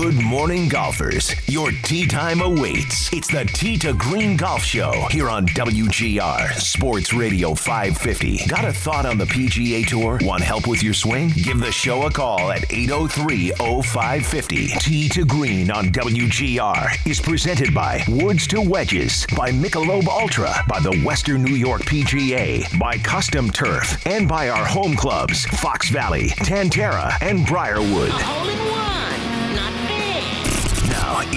[0.00, 1.34] Good morning, golfers.
[1.48, 3.12] Your tee time awaits.
[3.12, 8.46] It's the Tee to Green Golf Show here on WGR Sports Radio 550.
[8.46, 10.20] Got a thought on the PGA Tour?
[10.22, 11.30] Want help with your swing?
[11.30, 14.68] Give the show a call at 803 0550.
[14.78, 20.78] Tee to Green on WGR is presented by Woods to Wedges, by Michelob Ultra, by
[20.78, 26.28] the Western New York PGA, by Custom Turf, and by our home clubs, Fox Valley,
[26.28, 28.12] Tantera, and Briarwood.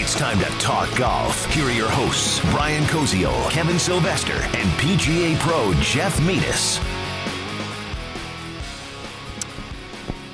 [0.01, 1.45] It's time to talk golf.
[1.53, 6.79] Here are your hosts, Brian Koziol, Kevin Sylvester, and PGA Pro Jeff Metis.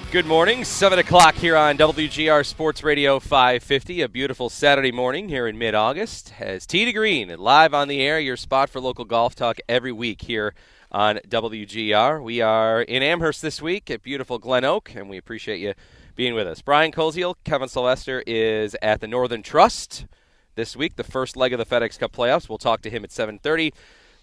[0.09, 4.03] Good morning, 7 o'clock here on WGR Sports Radio 550.
[4.03, 6.35] A beautiful Saturday morning here in mid August.
[6.39, 9.91] As Tee to Green, live on the air, your spot for local golf talk every
[9.91, 10.53] week here
[10.93, 12.23] on WGR.
[12.23, 15.73] We are in Amherst this week at beautiful Glen Oak, and we appreciate you
[16.17, 16.61] being with us.
[16.61, 20.07] Brian Koziol, Kevin Sylvester is at the Northern Trust
[20.55, 22.49] this week, the first leg of the FedEx Cup playoffs.
[22.49, 23.71] We'll talk to him at 7:30.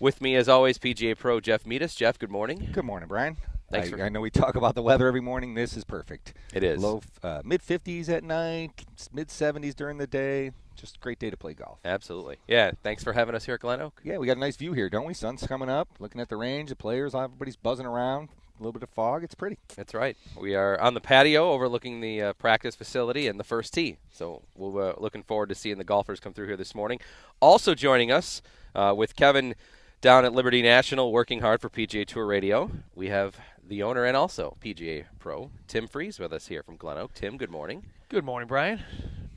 [0.00, 1.94] With me, as always, PGA Pro Jeff Metis.
[1.94, 2.68] Jeff, good morning.
[2.72, 3.36] Good morning, Brian.
[3.70, 5.54] Thanks I, for- I know we talk about the weather every morning.
[5.54, 6.34] This is perfect.
[6.52, 6.82] It is.
[6.82, 10.50] Low, uh, mid 50s at night, mid 70s during the day.
[10.74, 11.78] Just a great day to play golf.
[11.84, 12.38] Absolutely.
[12.48, 14.00] Yeah, thanks for having us here at Glen Oak.
[14.04, 15.14] Yeah, we got a nice view here, don't we?
[15.14, 15.88] Sun's coming up.
[16.00, 18.30] Looking at the range, the players, everybody's buzzing around.
[18.58, 19.24] A little bit of fog.
[19.24, 19.58] It's pretty.
[19.74, 20.16] That's right.
[20.40, 23.96] We are on the patio overlooking the uh, practice facility and the first tee.
[24.12, 27.00] So we're uh, looking forward to seeing the golfers come through here this morning.
[27.40, 28.42] Also joining us
[28.74, 29.56] uh, with Kevin
[30.00, 32.70] down at Liberty National, working hard for PGA Tour Radio.
[32.94, 33.36] We have
[33.66, 37.12] the owner and also PGA Pro Tim Freeze with us here from Glen Oak.
[37.14, 37.84] Tim, good morning.
[38.08, 38.80] Good morning, Brian.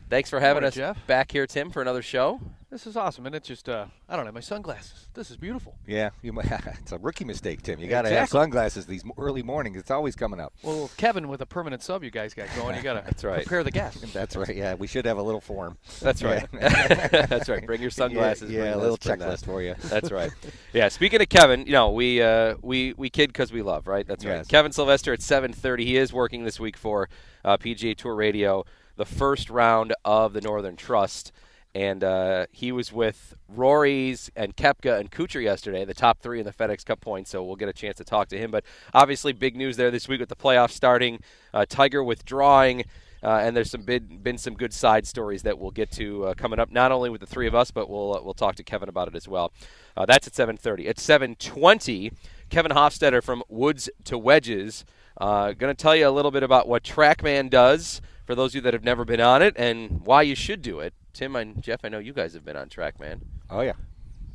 [0.10, 1.08] Thanks for having Morning, us Jeff.
[1.08, 2.40] back here, Tim, for another show.
[2.70, 5.08] This is awesome, and it's just uh, I don't have my sunglasses.
[5.14, 5.76] This is beautiful.
[5.88, 6.52] Yeah, you might,
[6.82, 7.80] it's a rookie mistake, Tim.
[7.80, 9.78] You got to have sunglasses these early mornings.
[9.78, 10.54] It's always coming up.
[10.64, 13.46] Well, Kevin, with a permanent sub you guys got going, you got to That's right.
[13.46, 14.12] prepare the guests.
[14.14, 14.54] That's right.
[14.54, 15.78] Yeah, we should have a little form.
[16.02, 16.46] That's right.
[16.52, 17.66] That's right.
[17.66, 18.52] Bring your sunglasses.
[18.52, 19.76] Yeah, yeah a little checklist for you.
[19.84, 20.32] That's right.
[20.74, 20.90] Yeah.
[20.90, 24.06] Speaking of Kevin, you know we uh, we we kid because we love, right?
[24.06, 24.38] That's right.
[24.38, 24.48] Yes.
[24.48, 25.80] Kevin Sylvester at 7:30.
[25.86, 27.08] He is working this week for
[27.46, 28.66] uh, PGA Tour Radio,
[28.98, 31.32] the first round of the Northern Trust,
[31.78, 36.46] and uh, he was with Rory's and Koepka and Kuchar yesterday, the top three in
[36.48, 37.30] the FedEx Cup points.
[37.30, 38.50] So we'll get a chance to talk to him.
[38.50, 38.64] But
[38.96, 41.20] obviously, big news there this week with the playoffs starting,
[41.54, 42.86] uh, Tiger withdrawing.
[43.22, 46.58] Uh, and there's some been, some good side stories that we'll get to uh, coming
[46.58, 48.90] up, not only with the three of us, but we'll uh, we'll talk to Kevin
[48.90, 49.52] about it as well.
[49.96, 50.88] Uh, that's at 7:30.
[50.88, 52.12] At 7:20,
[52.50, 54.84] Kevin Hofstetter from Woods to Wedges
[55.20, 58.62] going to tell you a little bit about what TrackMan does for those of you
[58.62, 60.94] that have never been on it and why you should do it.
[61.18, 63.22] Tim and Jeff, I know you guys have been on TrackMan.
[63.50, 63.74] Oh, yeah.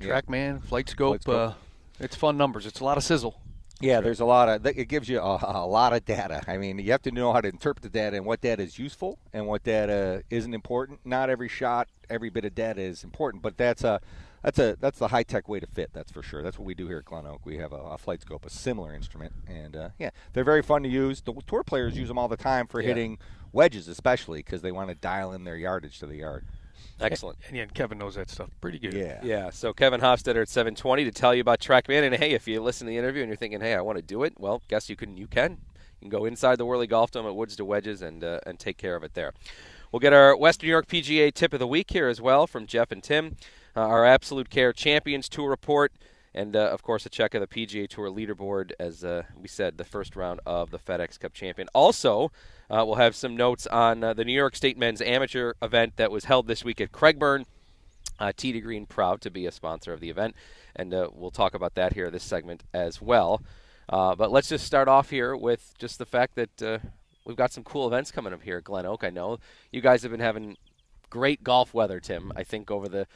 [0.01, 0.21] Yeah.
[0.21, 1.51] TrackMan, Flight Scope, Flight Scope.
[1.51, 1.55] Uh,
[2.01, 2.67] it's fun numbers.
[2.67, 3.41] It's a lot of sizzle.
[3.81, 4.67] Yeah, there's a lot of.
[4.67, 6.43] It gives you a, a lot of data.
[6.49, 8.81] I mean, you have to know how to interpret the data and what data is
[8.81, 11.01] useful and what data isn't important.
[11.05, 14.01] Not every shot, every bit of data is important, but that's a
[14.43, 15.91] that's a that's the high tech way to fit.
[15.93, 16.43] That's for sure.
[16.43, 17.41] That's what we do here at Glen Oak.
[17.45, 20.83] We have a, a flight scope, a similar instrument, and uh, yeah, they're very fun
[20.83, 21.21] to use.
[21.21, 22.89] The tour players use them all the time for Yeah.
[22.89, 23.19] hitting
[23.53, 26.45] wedges, especially because they want to dial in their yardage to the yard.
[27.01, 27.39] Excellent.
[27.49, 28.95] And yeah, Kevin knows that stuff pretty good.
[28.95, 29.21] Yeah.
[29.23, 32.03] Yeah, so Kevin Hofstetter at 7:20 to tell you about TrackMan.
[32.05, 34.03] And hey, if you listen to the interview and you're thinking, "Hey, I want to
[34.03, 35.17] do it," well, guess you can.
[35.17, 35.53] You can.
[36.01, 38.59] You can go inside the Whirly Golf Dome at Woods to Wedges and uh, and
[38.59, 39.33] take care of it there.
[39.91, 42.67] We'll get our Western New York PGA tip of the week here as well from
[42.67, 43.37] Jeff and Tim.
[43.77, 45.93] Uh, our Absolute Care Champions Tour report.
[46.35, 49.77] And uh, of course, a check of the PGA Tour leaderboard, as uh, we said,
[49.77, 51.69] the first round of the FedEx Cup Champion.
[51.75, 52.33] Also,
[52.71, 56.11] uh, we'll have some notes on uh, the New York State Men's Amateur event that
[56.11, 57.45] was held this week at Crag Burn.
[58.19, 60.37] Uh, Green proud to be a sponsor of the event,
[60.77, 63.43] and uh, we'll talk about that here this segment as well.
[63.89, 66.81] Uh, but let's just start off here with just the fact that
[67.25, 69.03] we've got some cool events coming up here at Glen Oak.
[69.03, 69.39] I know
[69.73, 70.57] you guys have been having
[71.13, 72.33] great golf weather, Tim.
[72.35, 73.07] I think over the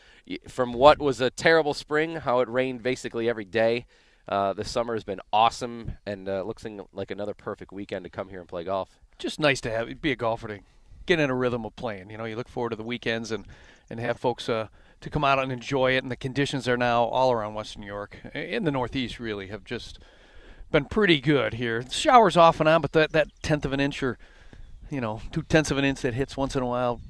[0.47, 3.87] from what was a terrible spring, how it rained basically every day.
[4.29, 8.29] Uh, the summer has been awesome, and uh, looks like another perfect weekend to come
[8.29, 9.01] here and play golf.
[9.19, 10.59] Just nice to have be a golfer to
[11.07, 12.11] get in a rhythm of playing.
[12.11, 13.47] You know, you look forward to the weekends and
[13.89, 14.69] and have folks uh,
[15.01, 16.03] to come out and enjoy it.
[16.03, 19.65] And the conditions are now all around Western New York, in the Northeast, really have
[19.65, 19.99] just
[20.71, 21.83] been pretty good here.
[21.91, 24.19] Showers off and on, but that that tenth of an inch or
[24.91, 27.01] you know, two tenths of an inch that hits once in a while.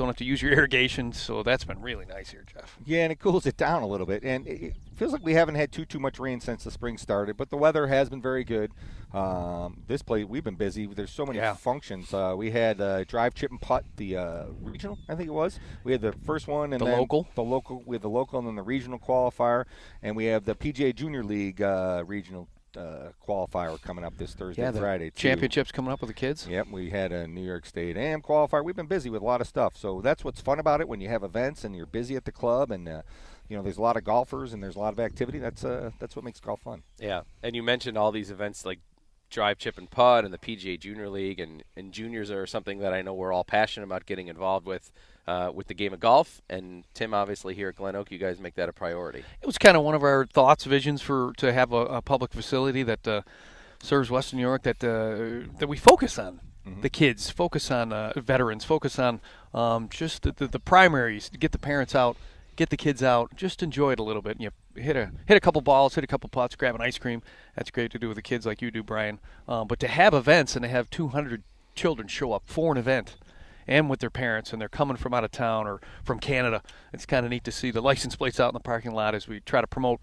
[0.00, 2.78] Don't have to use your irrigation, so that's been really nice here, Jeff.
[2.86, 5.56] Yeah, and it cools it down a little bit, and it feels like we haven't
[5.56, 7.36] had too too much rain since the spring started.
[7.36, 8.70] But the weather has been very good.
[9.12, 10.86] Um, this play we've been busy.
[10.86, 11.52] There's so many Yeah.
[11.52, 12.14] functions.
[12.14, 15.60] Uh, we had uh, drive, chip, and putt, the uh, regional, I think it was.
[15.84, 17.28] We had the first one, and The then local?
[17.34, 17.82] the local.
[17.84, 19.66] We had the local, and then the regional qualifier,
[20.02, 24.62] and we have the PGA Junior League uh, regional uh, qualifier coming up this Thursday,
[24.62, 25.10] Yeah, the Friday.
[25.10, 25.16] too.
[25.16, 26.46] championships coming up with the kids.
[26.48, 28.64] Yep, we had a New York State AM qualifier.
[28.64, 31.00] We've been busy with a lot of stuff, so that's what's fun about it when
[31.00, 33.02] you have events and you're busy at the club, and uh,
[33.48, 35.38] you know there's a lot of golfers and there's a lot of activity.
[35.38, 36.82] That's uh, that's what makes golf fun.
[36.98, 38.78] Yeah, and you mentioned all these events like
[39.30, 42.92] Drive, Chip, and Putt, and the PGA Junior League, and, and juniors are something that
[42.92, 44.90] I know we're all passionate about getting involved with,
[45.30, 46.42] uh, with the game of golf.
[46.50, 49.22] And Tim, obviously here at Glen Oak, you guys make that a priority.
[49.40, 52.32] It was kind of one of our thoughts, visions for to have a, a public
[52.32, 53.22] facility that uh,
[53.80, 56.40] serves Western New York that uh, that we focus on
[56.82, 59.20] the kids, focus on uh, veterans, focus on
[59.54, 62.16] um, just the, the, the primaries, get the parents out,
[62.56, 64.36] get the kids out, just enjoy it a little bit.
[64.36, 64.50] And you
[64.82, 67.22] hit a hit a couple balls, hit a couple putts, grab an ice cream.
[67.56, 69.20] That's great to do with the kids like you do, Brian.
[69.46, 71.44] Um, but to have events and to have 200
[71.76, 73.16] children show up for an event
[73.70, 76.60] and with their parents, and they're coming from out of town or from Canada.
[76.92, 79.28] It's kind of neat to see the license plates out in the parking lot as
[79.28, 80.00] we try to promote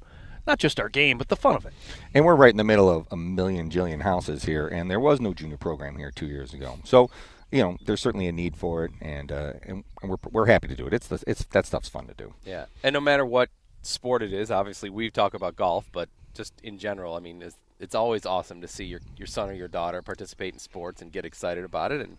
[0.48, 1.74] not just our game, but the fun of it.
[2.14, 5.20] And we're right in the middle of a million jillion houses here, and there was
[5.20, 6.80] no junior program here two years ago.
[6.86, 7.12] So,
[7.52, 10.70] you know, there's certainly a need for it, and uh, and, and we're, we're happy
[10.70, 10.94] to do it.
[10.94, 12.34] It's the, it's that stuff's fun to do.
[12.46, 13.50] Yeah, and no matter what
[13.82, 17.58] sport it is, obviously we talk about golf, but just in general, I mean, it's,
[17.80, 21.12] it's always awesome to see your your son or your daughter participate in sports and
[21.12, 22.00] get excited about it.
[22.00, 22.18] And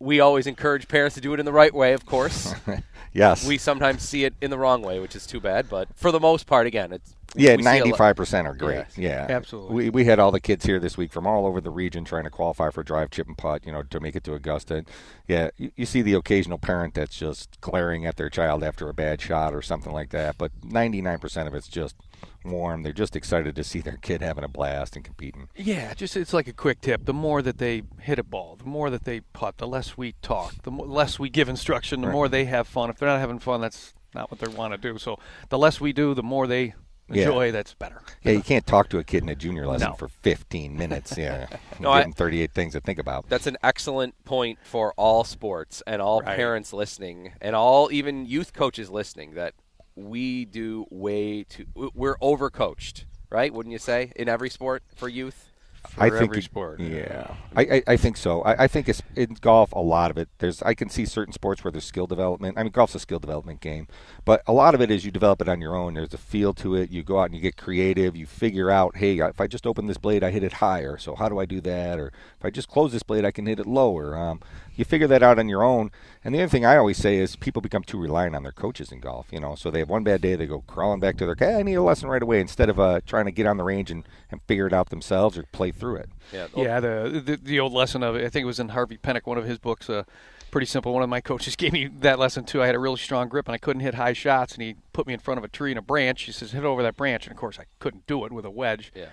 [0.00, 2.54] we always encourage parents to do it in the right way, of course.
[3.14, 3.48] Yes.
[3.48, 5.68] we sometimes see it in the wrong way, which is too bad.
[5.70, 8.54] But for the most part, again, it's Yeah, we see a lo- ninety-five percent are
[8.54, 8.76] great.
[8.76, 8.98] Yes.
[8.98, 9.74] Yeah, Absolutely.
[9.74, 12.24] We we had all the kids here this week from all over the region trying
[12.24, 13.64] to qualify for drive, chip, and putt.
[13.64, 14.76] You know, to make it to Augusta.
[14.76, 14.88] And
[15.26, 18.94] yeah, you, you see the occasional parent that's just glaring at their child after a
[18.94, 20.36] bad shot or something like that.
[20.36, 21.96] But ninety-nine percent of it's just
[22.44, 22.82] warm.
[22.82, 25.48] They're just excited to see their kid having a blast and competing.
[25.56, 27.04] Yeah, just it's like a quick tip.
[27.04, 30.12] The more that they hit a ball, the more that they putt, the less we
[30.22, 32.90] talk, the mo- less we give instruction, the more they have fun.
[32.90, 34.98] If they're not having fun, that's not what they want to do.
[34.98, 35.18] So
[35.48, 36.74] the less we do, the more they
[37.10, 37.22] Yeah.
[37.22, 37.52] enjoy.
[37.52, 38.02] That's better.
[38.22, 39.94] Yeah, you can't talk to a kid in a junior lesson No.
[39.96, 41.16] for 15 minutes.
[41.16, 41.46] Yeah,
[41.80, 43.28] No, give I- them 38 things to think about.
[43.30, 46.36] That's an excellent point for all sports and all Right.
[46.36, 49.54] parents listening and all even youth coaches listening that
[49.98, 53.52] we do way too we're overcoached, right?
[53.52, 55.50] Wouldn't you say in every sport for youth?
[55.88, 56.80] For I think sport.
[56.80, 58.42] Yeah, I, I, I think so.
[58.42, 60.28] I, I think it's in golf a lot of it.
[60.38, 62.58] There's I can see certain sports where there's skill development.
[62.58, 63.86] I mean, golf's a skill development game,
[64.28, 65.94] but a lot of it is you develop it on your own.
[65.94, 66.90] There's a feel to it.
[66.90, 68.14] You go out and you get creative.
[68.14, 70.98] You figure out, hey, if I just open this blade, I hit it higher.
[70.98, 71.98] So how do I do that?
[71.98, 74.14] Or if I just close this blade, I can hit it lower.
[74.18, 74.40] Um,
[74.76, 75.90] you figure that out on your own.
[76.22, 78.92] And the other thing I always say is people become too reliant on their coaches
[78.92, 79.28] in golf.
[79.30, 81.58] You know, so they have one bad day, they go crawling back to their, hey,
[81.58, 83.90] I need a lesson right away, instead of uh, trying to get on the range
[83.90, 86.10] and, and figure it out themselves or play through it.
[86.34, 86.48] Yeah.
[86.54, 88.26] Yeah, the, the the old lesson of it.
[88.26, 89.88] I think it was in Harvey Penick, one of his books.
[89.88, 90.02] Uh,
[90.48, 90.92] pretty simple.
[90.92, 92.62] One of my coaches gave me that lesson too.
[92.62, 95.06] I had a really strong grip and I couldn't hit high shots, and he put
[95.06, 96.22] me in front of a tree and a branch.
[96.22, 98.50] He says, "Hit over that branch," and of course I couldn't do it with a
[98.50, 98.92] wedge.
[98.94, 99.06] Yeah.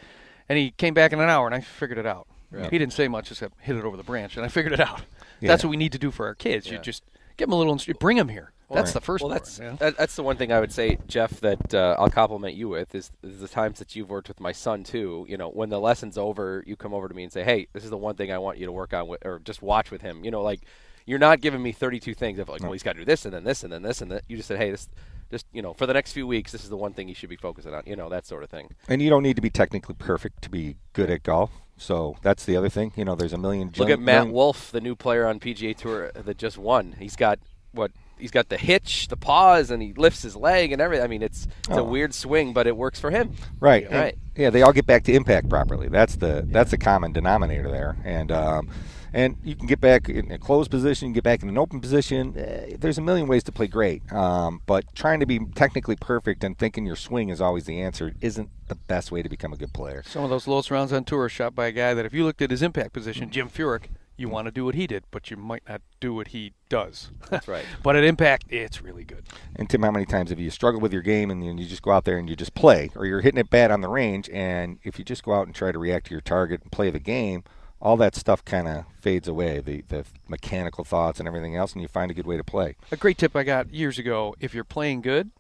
[0.50, 2.28] And he came back in an hour, and I figured it out.
[2.72, 5.02] He didn't say much except hit it over the branch, and I figured it out.
[5.42, 5.50] Yeah.
[5.50, 6.66] That's what we need to do for our kids.
[6.66, 6.74] Yeah.
[6.74, 7.04] You just
[7.36, 8.54] give them a little, instru- bring them here.
[8.72, 8.94] That's Right.
[8.94, 9.44] the first Well, part.
[9.44, 9.76] that's know?
[9.76, 12.96] that, that's the one thing I would say, Jeff, that uh, I'll compliment you with
[12.96, 15.26] is, is the times that you've worked with my son too.
[15.28, 17.84] You know, when the lesson's over, you come over to me and say, "Hey, this
[17.84, 20.02] is the one thing I want you to work on, with, or just watch with
[20.02, 20.62] him." You know, like
[21.06, 23.34] you're not giving me 32 things of like, well, he's got to do this and
[23.34, 24.24] then this and then this and that.
[24.28, 24.88] You just said, "Hey, this."
[25.32, 27.30] Just you know, for the next few weeks, this is the one thing you should
[27.32, 27.82] be focusing on.
[27.88, 28.70] You know, that sort of thing.
[28.88, 31.50] And you don't need to be technically perfect to be good at golf.
[31.78, 32.94] So that's the other thing.
[32.96, 33.72] You know, there's a million.
[33.76, 36.96] Look at Matt million- Wolff, the new player on PGA Tour that just won.
[37.00, 37.40] He's got
[37.72, 37.92] what?
[38.20, 41.04] He's got the hitch, the pause, and he lifts his leg and everything.
[41.04, 41.84] I mean, it's it's a Oh.
[41.86, 43.32] weird swing, but it works for him.
[43.60, 43.92] Right.
[43.92, 44.16] Right.
[44.38, 45.88] yeah, they all get back to impact properly.
[45.90, 47.98] That's the that's the common denominator there.
[48.06, 48.70] And um,
[49.16, 52.36] and you can get back in a closed position, get back in an open position.
[52.38, 54.12] Eh, there's a million ways to play great.
[54.12, 58.14] Um, but trying to be technically perfect and thinking your swing is always the answer
[58.20, 60.04] isn't the best way to become a good player.
[60.06, 62.26] Some of those lowest rounds on tour are shot by a guy that if you
[62.26, 63.86] looked at his impact position, Jim Furyk,
[64.18, 67.10] you want to do what he did, but you might not do what he does.
[67.30, 67.64] That's right.
[67.84, 69.24] but at impact, it's really good.
[69.56, 71.82] And Tim, how many times have you struggled with your game and then you just
[71.82, 74.30] go out there and you just play, or you're hitting it bad on the range,
[74.34, 76.90] and if you just go out and try to react to your target and play
[76.90, 77.46] the game,
[77.82, 81.82] all that stuff kind of fades away, the the mechanical thoughts and everything else, and
[81.82, 82.76] you find a good way to play.
[82.92, 85.32] A great tip I got years ago: if you're playing good,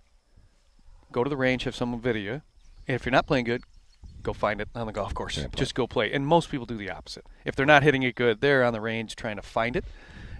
[1.11, 2.41] go to the range, have someone video you.
[2.87, 3.63] And if you're not playing good,
[4.21, 5.39] go find it on the golf course.
[5.55, 6.11] Just go play.
[6.11, 7.25] And most people do the opposite.
[7.45, 9.85] If they're not hitting it good, they're on the range trying to find it.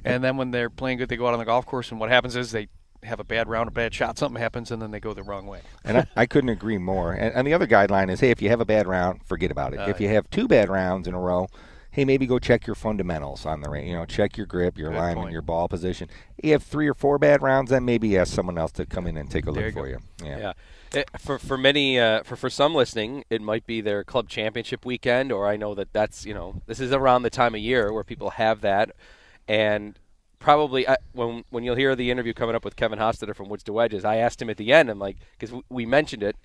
[0.04, 2.10] And then when they're playing good, they go out on the golf course, and what
[2.10, 2.68] happens is they
[3.02, 5.48] have a bad round, a bad shot, something happens, and then they go the wrong
[5.48, 5.62] way.
[5.84, 7.14] And I, I couldn't agree more.
[7.14, 9.74] And, and the other guideline is, hey, if you have a bad round, forget about
[9.74, 9.80] it.
[9.80, 11.48] Uh, if you have two bad rounds in a row,
[11.96, 13.88] hey, maybe go check your fundamentals on the range.
[13.88, 15.32] You know, check your grip, your Good alignment, point.
[15.32, 16.10] your ball position.
[16.44, 19.16] You have three or four bad rounds, then maybe ask someone else to come in
[19.16, 20.00] and take a There look you for you.
[20.22, 20.38] Yeah.
[20.38, 20.54] Yeah.
[20.94, 24.86] It, for for many uh, for for some listening, it might be their club championship
[24.86, 27.94] weekend, or I know that that's you know this is around the time of year
[27.94, 28.92] where people have that,
[29.48, 29.98] and
[30.38, 33.64] probably I, when when you'll hear the interview coming up with Kevin Hofstetter from Woods
[33.64, 36.36] to Wedges, I asked him at the end, I'm like because we mentioned it,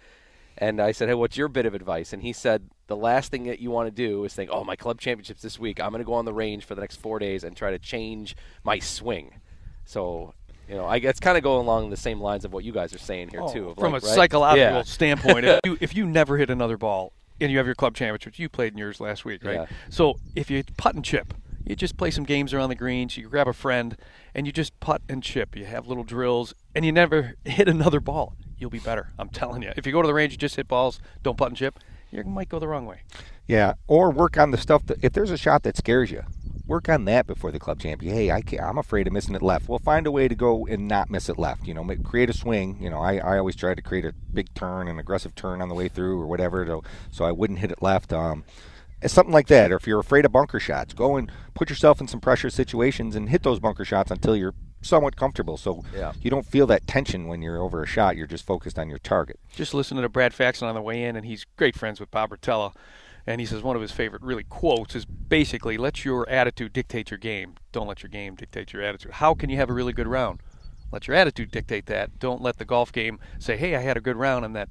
[0.58, 2.12] and I said, hey, what's your bit of advice?
[2.12, 4.76] And he said the last thing that you want to do is think, oh, my
[4.76, 7.18] club championships this week, I'm going to go on the range for the next four
[7.18, 9.40] days and try to change my swing.
[9.84, 10.34] So.
[10.68, 12.94] You know, I, it's kind of going along the same lines of what you guys
[12.94, 13.68] are saying here oh, too.
[13.70, 14.14] Oh, From like, a right?
[14.14, 14.82] psychological Yeah.
[14.82, 18.38] standpoint, if you, if you never hit another ball and you have your club championships,
[18.38, 19.54] you played in yours last week, right?
[19.54, 19.66] Yeah.
[19.88, 21.34] So if you putt and chip,
[21.66, 23.96] you just play some games around the greens, you grab a friend,
[24.34, 25.56] and you just putt and chip.
[25.56, 28.34] You have little drills, and you never hit another ball.
[28.58, 29.12] You'll be better.
[29.18, 29.72] I'm telling you.
[29.76, 31.78] If you go to the range, you just hit balls, don't putt and chip,
[32.10, 33.02] you might go the wrong way.
[33.46, 36.22] Yeah, or work on the stuff that if there's a shot that scares you,
[36.66, 38.14] work on that before the club champion.
[38.14, 39.68] Hey, I I'm afraid of missing it left.
[39.68, 41.66] Well, find a way to go and not miss it left.
[41.66, 42.78] You know, create a swing.
[42.80, 45.68] You know, I, I always try to create a big turn, an aggressive turn on
[45.68, 48.12] the way through or whatever, to, so I wouldn't hit it left.
[48.12, 48.44] Um,
[49.06, 49.72] something like that.
[49.72, 53.16] Or if you're afraid of bunker shots, go and put yourself in some pressure situations
[53.16, 55.56] and hit those bunker shots until you're somewhat comfortable.
[55.56, 56.12] So Yeah.
[56.20, 58.16] you don't feel that tension when you're over a shot.
[58.16, 59.38] You're just focused on your target.
[59.54, 62.30] just listening to Brad Faxon on the way in, and he's great friends with Bob
[62.30, 62.74] Rotella.
[63.26, 67.10] And he says one of his favorite really quotes is basically, let your attitude dictate
[67.10, 67.56] your game.
[67.72, 69.12] Don't let your game dictate your attitude.
[69.12, 70.40] How can you have a really good round?
[70.90, 72.18] Let your attitude dictate that.
[72.18, 74.70] Don't let the golf game say, hey, I had a good round, and that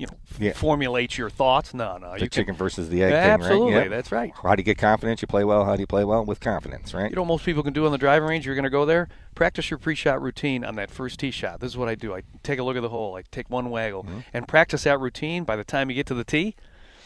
[0.00, 0.52] you know Yeah.
[0.54, 1.74] formulates your thoughts.
[1.74, 2.14] No, no.
[2.14, 3.82] The you chicken can, versus the egg Absolutely, thing, right?
[3.84, 3.88] Yeah.
[3.96, 4.32] that's right.
[4.42, 5.20] How do you get confidence?
[5.22, 5.64] You play well.
[5.64, 6.24] How do you play well?
[6.24, 7.10] With confidence, right?
[7.10, 8.46] You know what most people can do on the driving range?
[8.46, 11.60] You're going to go there, practice your pre-shot routine on that first tee shot.
[11.60, 12.14] This is what I do.
[12.14, 13.16] I take a look at the hole.
[13.16, 14.18] I take one waggle Mm-hmm.
[14.32, 15.44] and practice that routine.
[15.44, 16.56] By the time you get to the tee,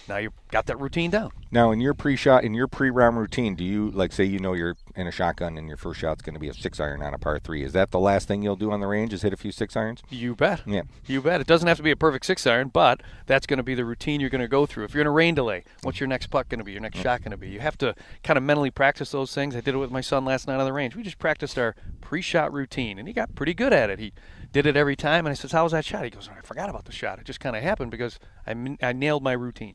[0.08, 1.30] now you've got that routine down.
[1.50, 4.76] Now, in your pre-shot, in your pre-round routine, do you like say you know you're
[4.96, 7.18] in a shotgun and your first shot's going to be a six iron on a
[7.18, 7.62] par three?
[7.62, 9.12] Is that the last thing you'll do on the range?
[9.12, 10.02] Is hit a few six irons?
[10.10, 10.62] You bet.
[10.66, 10.82] Yeah.
[11.06, 11.40] You bet.
[11.40, 13.84] It doesn't have to be a perfect six iron, but that's going to be the
[13.84, 14.84] routine you're going to go through.
[14.84, 16.72] If you're in a rain delay, what's your next putt going to be?
[16.72, 17.48] Your next shot going to be?
[17.48, 19.54] You have to kind of mentally practice those things.
[19.54, 20.96] I did it with my son last night on the range.
[20.96, 23.98] We just practiced our pre-shot routine, and he got pretty good at it.
[23.98, 24.12] He
[24.54, 26.70] did it every time, and I says, "How was that shot?" He goes, "I forgot
[26.70, 27.18] about the shot.
[27.18, 29.74] It just kind of happened because I, I nailed my routine."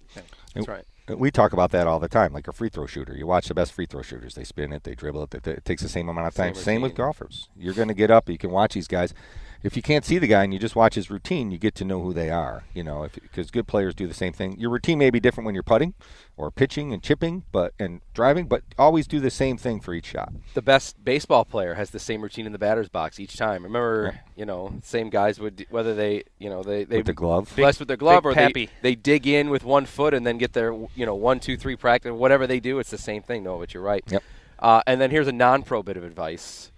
[0.56, 0.86] That's right.
[1.08, 3.16] We talk about that all the time, like a free throw shooter.
[3.16, 5.48] You watch the best free throw shooters; they spin it, they dribble it.
[5.48, 6.56] It takes the same amount of time.
[6.56, 7.50] Same Same, with golfers.
[7.58, 8.30] You're going to get up.
[8.30, 9.14] You can watch these guys.
[9.62, 11.86] If you can't see the guy and you just watch his routine, you get to
[11.86, 12.64] know who they are.
[12.74, 14.58] You know, because good players do the same thing.
[14.60, 15.94] Your routine may be different when you're putting,
[16.38, 20.06] or pitching and chipping, but and driving, but always do the same thing for each
[20.06, 20.32] shot.
[20.54, 23.64] the best baseball player has the same routine in the batter's box each time.
[23.64, 27.52] Remember, you know, same guys would whether they, you know, they they With the glove.
[27.56, 30.38] bless with their glove, big or they, they dig in with one foot and then
[30.38, 32.12] get their, you know, one, two, three practice.
[32.14, 33.44] Whatever they do, it's the same thing.
[33.44, 34.04] No, but you're right.
[34.08, 34.24] Yep.
[34.60, 36.72] Uh, and then here's a non-pro bit of advice: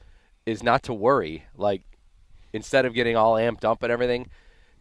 [0.45, 1.45] is not to worry.
[1.55, 1.83] Like
[2.53, 4.29] instead of getting all amped up and everything.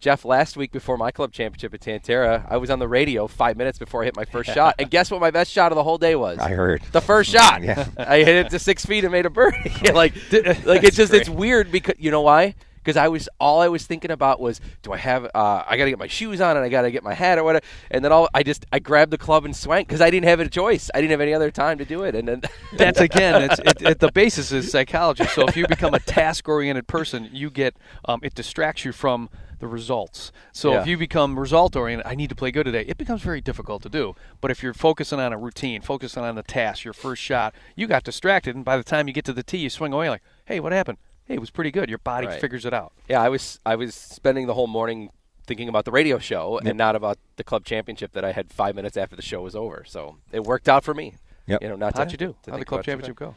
[0.01, 3.59] Jeff, last week before my club championship at Tantera, I was on the radio five
[3.59, 5.21] minutes before I hit my first shot, and guess what?
[5.21, 6.39] My best shot of the whole day was.
[6.39, 6.83] I heard.
[6.93, 7.63] the first shot.
[7.63, 7.87] Yeah.
[7.99, 9.59] I hit it to six feet and made a birdie.
[9.93, 10.15] like,
[10.65, 12.55] like it's just it's weird because you know why?
[12.83, 15.25] Because I was all I was thinking about was, do I have?
[15.35, 17.39] Uh, I got to get my shoes on and I got to get my hat
[17.39, 17.65] or whatever.
[17.91, 20.41] And then all I just I grabbed the club and swung because I didn't have
[20.41, 20.91] a choice.
[20.95, 22.15] I didn't have any other time to do it.
[22.15, 22.43] And then
[22.77, 25.25] That's again, it's, it, it, the basis is psychology.
[25.27, 29.67] So if you become a task-oriented person, you get um, it distracts you from the
[29.67, 30.33] results.
[30.53, 30.81] So Yeah.
[30.81, 32.85] if you become result-oriented, I need to play good today.
[32.89, 34.15] It becomes very difficult to do.
[34.41, 37.87] But if you're focusing on a routine, focusing on the task, your first shot, you
[37.87, 40.23] got distracted, and by the time you get to the tee, you swing away like,
[40.47, 40.97] "Hey, what happened?
[41.31, 42.41] Hey, it was pretty good." Your body Right.
[42.41, 42.93] figures it out.
[43.09, 45.11] yeah, I was I was spending the whole morning
[45.47, 48.75] thinking about the radio show and not about the club championship that I had five
[48.77, 49.85] minutes after the show was over.
[49.87, 51.15] So it worked out for me.
[51.47, 51.63] Yep.
[51.63, 52.37] You know, not How'd you do?
[52.49, 53.35] How'd the club championship go?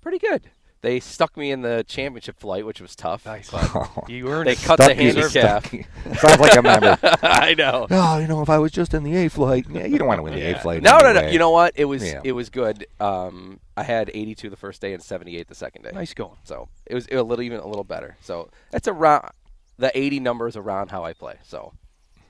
[0.00, 0.42] Pretty good.
[0.82, 3.26] They stuck me in the championship flight, which was tough.
[3.26, 3.50] Nice.
[3.50, 4.58] But You earned they it.
[4.62, 5.64] cut the Stuck you, handicap.
[6.18, 6.98] Sounds like a member.
[7.22, 7.86] I know.
[7.90, 10.18] oh, you know, if I was just in the A flight, yeah, you don't want
[10.18, 10.82] to win the A flight.
[10.82, 11.18] No, no, no.
[11.18, 11.32] anyway.
[11.32, 11.72] You know what?
[11.76, 12.20] It was Yeah.
[12.22, 12.86] it was good.
[13.00, 15.90] Um, I had 82 the first day and 78 the second day.
[15.92, 16.36] Nice going.
[16.44, 18.16] So it was a little even a little better.
[18.20, 19.30] So that's around
[19.78, 21.36] the 80 number is around how I play.
[21.42, 21.72] So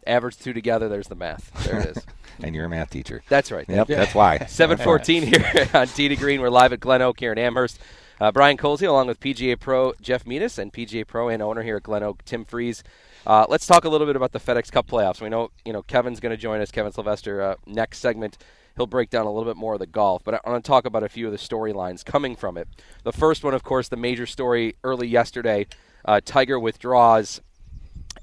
[0.07, 0.89] average two together.
[0.89, 1.53] There's the math.
[1.65, 2.07] There it is.
[2.43, 3.23] and you're a math teacher.
[3.29, 3.69] That's right.
[3.69, 4.39] Yep, that's why.
[4.39, 6.41] 714 here on Tee to Green.
[6.41, 7.79] We're live at Glen Oak here in Amherst.
[8.21, 11.77] Uh, Brian Colsey, along with PGA Pro Jeff Metis and PGA Pro and owner here
[11.77, 12.83] at Glen Oak, Tim Freeze.
[13.27, 15.21] Uh, let's talk a little bit about the FedEx Cup playoffs.
[15.21, 18.39] We know, you know, Kevin's going to join us, Kevin Sylvester, uh, next segment.
[18.77, 20.87] He'll break down a little bit more of the golf, but I want to talk
[20.87, 22.69] about a few of the storylines coming from it.
[23.05, 25.67] The first one, of course, the major story early yesterday
[26.07, 27.41] uh, Tiger withdraws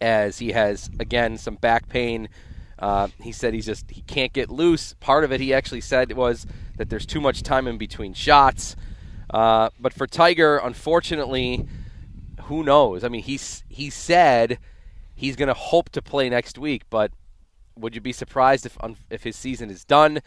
[0.02, 2.30] as he has, again, some back pain.
[2.80, 4.94] Uh, he said he's just he can't get loose.
[5.00, 6.48] Part of it, he actually said, was
[6.78, 8.76] that there's too much time in between shots.
[9.34, 11.66] Uh, but for Tiger, unfortunately,
[12.44, 13.04] who knows?
[13.04, 14.60] I mean, he's he said
[15.16, 17.12] he's going to hope to play next week, but
[17.76, 18.78] would you be surprised if
[19.10, 20.20] if his season is done?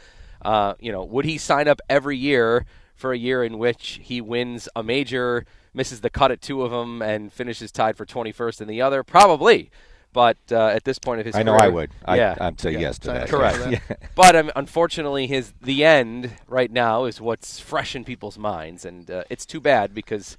[0.42, 4.20] Uh, you know, would he sign up every year for a year in which he
[4.20, 8.60] wins a major, misses the cut at two of them, and finishes tied for 21st
[8.60, 9.02] in the other?
[9.02, 9.70] Probably.
[10.16, 11.40] But uh, at this point of his career.
[11.40, 11.90] I know career, I would.
[12.06, 13.28] I, yeah, I'd say yes to that.
[13.28, 13.56] Correct.
[13.58, 14.00] for that.
[14.14, 19.10] but um, unfortunately, his the end right now is what's fresh in people's minds, and
[19.10, 20.38] uh, it's too bad because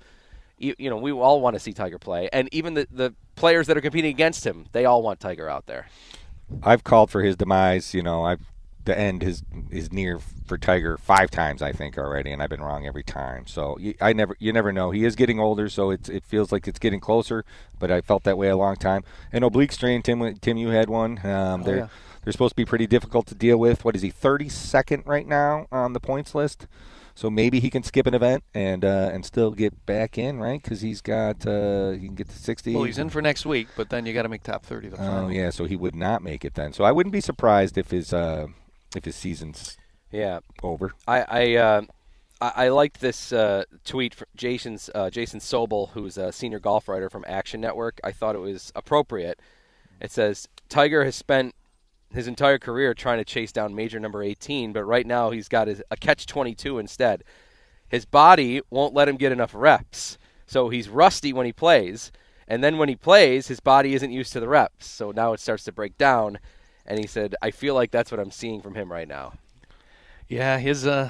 [0.58, 3.68] you, you know we all want to see Tiger play, and even the the players
[3.68, 5.90] that are competing against him, they all want Tiger out there.
[6.64, 7.94] I've called for his demise.
[7.94, 8.52] You know, I've
[8.88, 12.62] the end is is near for Tiger five times I think already, and I've been
[12.62, 13.46] wrong every time.
[13.46, 14.90] So you, I never you never know.
[14.90, 17.46] He is getting older, so it's it feels like it's getting closer.
[17.78, 19.04] But I felt that way a long time.
[19.32, 20.36] An oblique strain, Tim.
[20.38, 21.24] Tim, you had one.
[21.26, 21.88] Um, they're yeah.
[22.24, 23.86] they're supposed to be pretty difficult to deal with.
[23.86, 24.10] What is he?
[24.10, 26.66] Thirty second right now on the points list.
[27.14, 30.62] So maybe he can skip an event and uh, and still get back in, right?
[30.62, 32.76] Because he's got uh, he can get to sixty.
[32.76, 34.98] Well, he's in for next week, but then you got to make top 30 the
[35.00, 36.74] Oh yeah, so he would not make it then.
[36.74, 38.48] So I wouldn't be surprised if his uh,
[38.96, 39.78] if his season's
[40.12, 40.94] Yeah, over.
[41.08, 41.82] I I, uh,
[42.42, 46.88] I, I liked this uh, tweet from Jason's uh, Jason Sobel, who's a senior golf
[46.88, 48.00] writer from Action Network.
[48.04, 49.40] I thought it was appropriate.
[50.00, 51.56] It says Tiger has spent
[52.14, 55.68] his entire career trying to chase down major number 18, but right now he's got
[55.68, 57.24] his, a catch 22 instead.
[57.90, 62.12] His body won't let him get enough reps, so he's rusty when he plays.
[62.48, 65.40] And then when he plays, his body isn't used to the reps, so now it
[65.40, 66.40] starts to break down.
[66.88, 69.34] And he said, "I feel like that's what I'm seeing from him right now."
[70.28, 71.10] Yeah, his uh,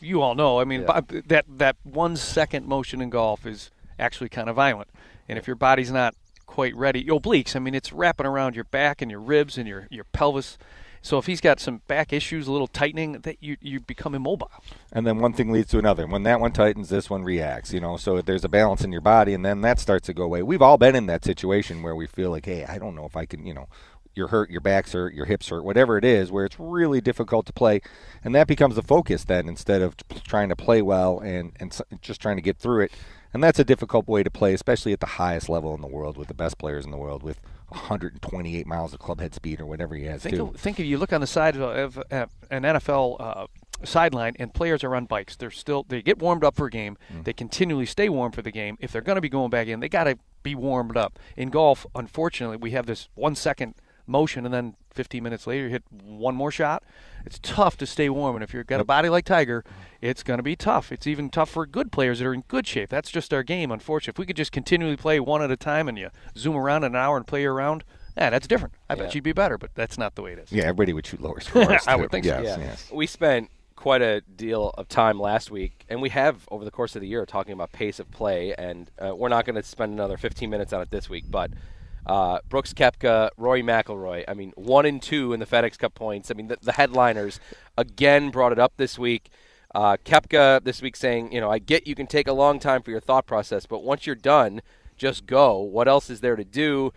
[0.00, 0.60] you all know.
[0.60, 1.00] I mean, Yeah.
[1.26, 4.88] that that one second motion in golf is actually kind of violent,
[5.28, 6.14] and if your body's not
[6.46, 7.54] quite ready, obliques.
[7.56, 10.56] I mean, it's wrapping around your back and your ribs and your your pelvis.
[11.00, 14.50] So if he's got some back issues, a little tightening, that you you become immobile.
[14.92, 16.06] And then one thing leads to another.
[16.06, 17.72] When that one tightens, this one reacts.
[17.72, 20.24] You know, so there's a balance in your body, and then that starts to go
[20.24, 20.42] away.
[20.42, 23.16] We've all been in that situation where we feel like, hey, I don't know if
[23.16, 23.68] I can, you know,
[24.18, 27.46] you're hurt, your back's hurt, your hips hurt, whatever it is, where it's really difficult
[27.46, 27.80] to play,
[28.22, 32.20] and that becomes the focus then instead of trying to play well and and just
[32.20, 32.92] trying to get through it.
[33.32, 36.16] And that's a difficult way to play, especially at the highest level in the world
[36.16, 39.66] with the best players in the world with 128 miles of club head speed or
[39.66, 40.48] whatever he has Think too.
[40.48, 43.46] of, think if you look on the side of, uh, an NFL uh,
[43.84, 45.36] sideline and players are on bikes.
[45.36, 46.96] They're still they get warmed up for a game.
[47.24, 48.76] They continually stay warm for the game.
[48.80, 51.18] If they're going to be going back in, they got to be warmed up.
[51.36, 53.74] In golf, unfortunately, we have this one second
[54.08, 56.82] motion and then 15 minutes later you hit one more shot.
[57.24, 59.64] It's tough to stay warm, and if you've got a body like Tiger,
[60.00, 60.90] it's going to be tough.
[60.90, 62.88] It's even tough for good players that are in good shape.
[62.88, 64.16] That's just our game, unfortunately.
[64.16, 66.96] If we could just continually play one at a time and you zoom around an
[66.96, 67.84] hour and play around,
[68.16, 68.74] yeah, that's different.
[68.88, 70.50] I bet you'd be better, but that's not the way it is.
[70.50, 71.86] Yeah, everybody would shoot lower scores.
[71.86, 72.40] I would think so.
[72.40, 72.58] Yeah.
[72.58, 72.90] yes.
[72.92, 76.96] We spent quite a deal of time last week, and we have over the course
[76.96, 79.92] of the year talking about pace of play, and uh, we're not going to spend
[79.92, 81.50] another 15 minutes on it this week, but.
[82.08, 84.24] Uh, Brooks Koepka, Rory McIlroy.
[84.26, 86.30] I mean, one and two in the FedEx Cup points.
[86.30, 87.38] I mean, the, the headliners
[87.76, 89.30] again brought it up this week.
[89.74, 92.82] Uh, Koepka this week saying, you know, I get you can take a long time
[92.82, 94.62] for your thought process, but once you're done,
[94.96, 95.58] just go.
[95.58, 96.92] What else is there to do?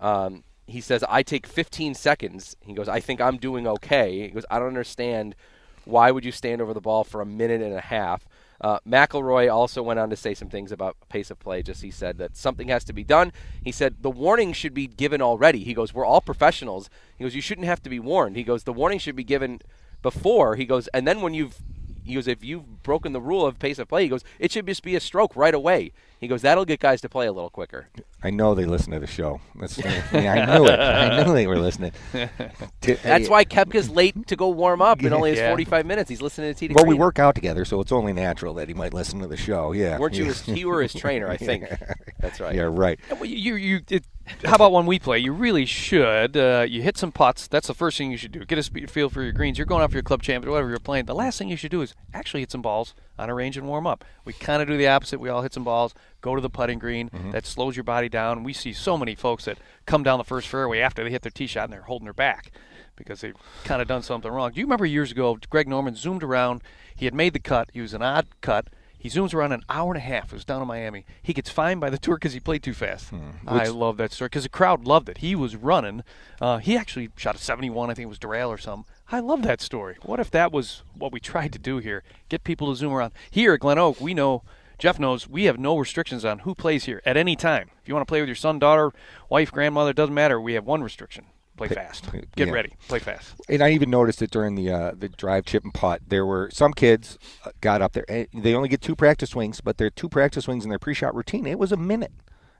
[0.00, 2.56] Um, he says, I take 15 seconds.
[2.60, 4.22] He goes, I think I'm doing okay.
[4.22, 5.36] He goes, I don't understand
[5.84, 8.26] why would you stand over the ball for a minute and a half.
[8.60, 11.62] Uh, McIlroy also went on to say some things about pace of play.
[11.62, 13.32] Just he said that something has to be done.
[13.62, 15.64] He said the warning should be given already.
[15.64, 16.88] He goes, we're all professionals.
[17.16, 18.36] He goes, you shouldn't have to be warned.
[18.36, 19.60] He goes, the warning should be given
[20.02, 20.56] before.
[20.56, 21.58] He goes, and then when you've
[22.04, 24.66] he goes, if you've broken the rule of pace of play, he goes, it should
[24.66, 25.90] just be a stroke right away.
[26.18, 27.88] He goes, that'll get guys to play a little quicker.
[28.22, 29.40] I know they listen to the show.
[29.54, 30.80] That's, yeah, I knew it.
[30.80, 31.92] I knew they were listening.
[32.80, 35.50] T- That's why Koepka's late to go warm up and only has Yeah.
[35.50, 36.08] 45 minutes.
[36.08, 36.72] He's listening to T.
[36.74, 39.36] Well, we work out together, so it's only natural that he might listen to the
[39.36, 39.72] show.
[39.72, 39.98] Yeah.
[39.98, 40.24] Weren't you?
[40.24, 41.64] His, you were his trainer, I think.
[42.20, 42.54] That's right.
[42.54, 42.98] Yeah, right.
[43.10, 44.04] Well, you, you, it,
[44.44, 45.18] how about when we play?
[45.18, 46.36] You really should.
[46.36, 47.46] Uh, you hit some putts.
[47.48, 48.44] That's the first thing you should do.
[48.44, 49.58] Get a speed feel for your greens.
[49.58, 51.06] You're going off your club champion, whatever you're playing.
[51.06, 53.66] The last thing you should do is actually hit some balls on a range and
[53.66, 54.04] warm up.
[54.24, 55.20] We kind of do the opposite.
[55.20, 57.10] We all hit some balls, go to the putting green.
[57.30, 58.42] That slows your body down.
[58.42, 61.30] We see so many folks that come down the first fairway after they hit their
[61.30, 62.50] tee shot and they're holding their back
[62.96, 64.52] because they've kind of done something wrong.
[64.52, 66.62] Do you remember years ago, Greg Norman zoomed around.
[66.94, 67.68] He had made the cut.
[67.72, 68.68] He was an odd cut.
[68.98, 70.26] He zooms around an hour and a half.
[70.26, 71.04] It was down in Miami.
[71.22, 73.12] He gets fined by the tour because he played too fast.
[73.46, 75.18] I love that story because the crowd loved it.
[75.18, 76.02] He was running.
[76.40, 77.90] Uh, he actually shot a 71.
[77.90, 78.84] I think it was Doral or something.
[79.12, 79.96] I love that story.
[80.02, 82.02] What if that was what we tried to do here?
[82.28, 83.12] Get people to zoom around.
[83.30, 84.42] Here at Glen Oak, we know.
[84.78, 87.70] Jeff knows we have no restrictions on who plays here at any time.
[87.80, 88.92] If you want to play with your son, daughter,
[89.30, 90.38] wife, grandmother, doesn't matter.
[90.38, 91.24] We have one restriction:
[91.56, 92.10] play fast.
[92.36, 92.52] Get yeah.
[92.52, 93.34] ready, play fast.
[93.48, 96.02] And I even noticed it during the uh, the drive, chip, and putt.
[96.06, 98.04] There were some kids uh, got up there.
[98.08, 101.14] and They only get two practice swings, but their two practice swings in their pre-shot
[101.14, 101.46] routine.
[101.46, 102.12] It was a minute,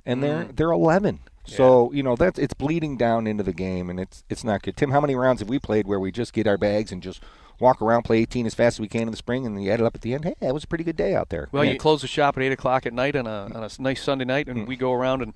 [0.04, 1.20] and they're they're eleven.
[1.44, 4.76] So you know that's it's bleeding down into the game, and it's it's not good.
[4.76, 7.22] Tim, how many rounds have we played where we just get our bags and just
[7.60, 9.80] walk around, play 18 as fast as we can in the spring, and you add
[9.80, 10.24] it up at the end?
[10.24, 11.48] Hey, that was a pretty good day out there.
[11.52, 11.72] Well, Yeah.
[11.72, 14.24] you close the shop at eight o'clock at night on a on a nice Sunday
[14.24, 15.32] night, and we go around and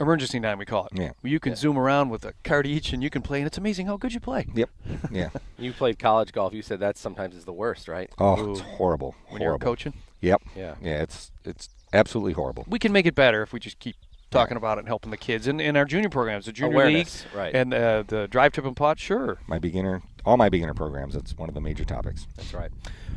[0.00, 0.92] emergency time we call it.
[0.98, 1.10] Yeah.
[1.22, 3.86] You can zoom around with a card each, and you can play, and it's amazing
[3.86, 4.46] how good you play.
[4.54, 4.70] Yep.
[5.10, 5.30] Yeah.
[5.58, 6.52] You played college golf.
[6.52, 8.10] You said that sometimes is the worst, right?
[8.18, 9.14] Oh, it's horrible.
[9.28, 10.42] When you're coaching, Yep.
[10.56, 10.74] Yeah.
[10.82, 11.02] Yeah.
[11.02, 12.64] It's it's absolutely horrible.
[12.68, 13.96] we can make it better if we just keep
[14.30, 15.46] talking about it and helping the kids.
[15.46, 17.54] And in our junior programs, the junior Awareness, league, right.
[17.54, 19.38] and uh, the drive, trip, and pot, sure.
[19.46, 21.14] My beginner, all my beginner programs.
[21.14, 22.26] That's one of the major topics.
[22.36, 22.70] That's right.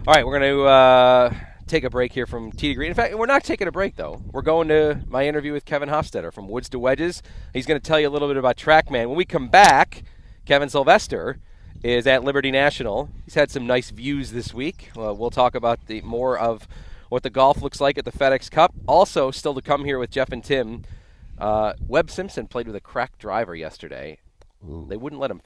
[0.08, 1.34] All right, we're going to uh,
[1.72, 2.90] take a break here from to Green.
[2.90, 4.22] In fact, we're not taking a break, though.
[4.32, 7.24] We're going to my interview with Kevin Hofstetter from Woods to Wedges.
[7.54, 9.08] He's going to tell you a little bit about TrackMan.
[9.08, 10.04] When we come back,
[10.46, 11.40] Kevin Sylvester
[11.82, 13.10] is at Liberty National.
[13.24, 14.92] He's had some nice views this week.
[14.98, 16.68] Uh, we'll talk about the more of
[17.08, 18.74] what the golf looks like at the FedEx Cup.
[18.86, 20.84] Also, still to come here with Jeff and Tim.
[21.38, 24.20] Uh, Webb Simpson played with a cracked driver yesterday.
[24.62, 25.42] They wouldn't let him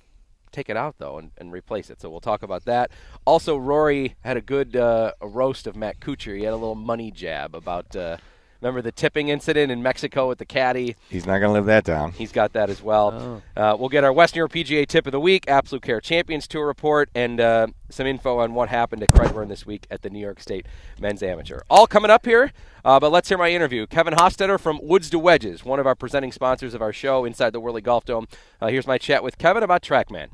[0.56, 2.02] take it out though and, and replace it.
[2.02, 2.92] So we'll talk about that.
[3.26, 6.38] Also, Rory had a good uh, a roast of Matt Kuchar.
[6.38, 8.18] He had a little money jab about uh,
[8.62, 10.96] remember the tipping incident in Mexico with the caddy.
[11.10, 12.14] He's not going to live that down.
[12.14, 13.42] He's got that as well.
[13.56, 16.66] Uh, we'll get our Western Europe PGA tip of the week, Absolute Care Champions Tour
[16.66, 20.10] report, and uh, some info on what happened at Crag Burn this week at the
[20.10, 20.66] New York State
[21.00, 21.62] Men's Amateur.
[21.70, 22.52] All coming up here,
[22.84, 23.86] uh, but let's hear my interview.
[23.88, 27.52] Kevin Hofstetter from Woods to Wedges, one of our presenting sponsors of our show inside
[27.52, 28.28] the Whirly Golf Dome.
[28.60, 30.30] Uh, here's my chat with Kevin about TrackMan.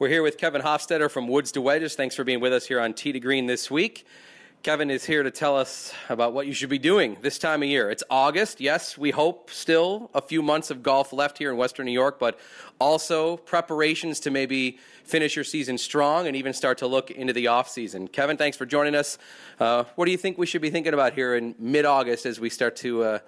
[0.00, 1.94] We're here with Kevin Hofstetter from Woods to Wedges.
[1.94, 4.06] Thanks for being with us here on Tee to Green this week.
[4.62, 7.68] Kevin is here to tell us about what you should be doing this time of
[7.68, 7.90] year.
[7.90, 8.62] It's August.
[8.62, 12.18] Yes, we hope still a few months of golf left here in Western New York,
[12.18, 12.40] but
[12.78, 17.48] also preparations to maybe finish your season strong and even start to look into the
[17.48, 18.08] off season.
[18.08, 19.18] Kevin, thanks for joining us.
[19.58, 22.40] Uh, what do you think we should be thinking about here in mid August as
[22.40, 23.18] we start to uh,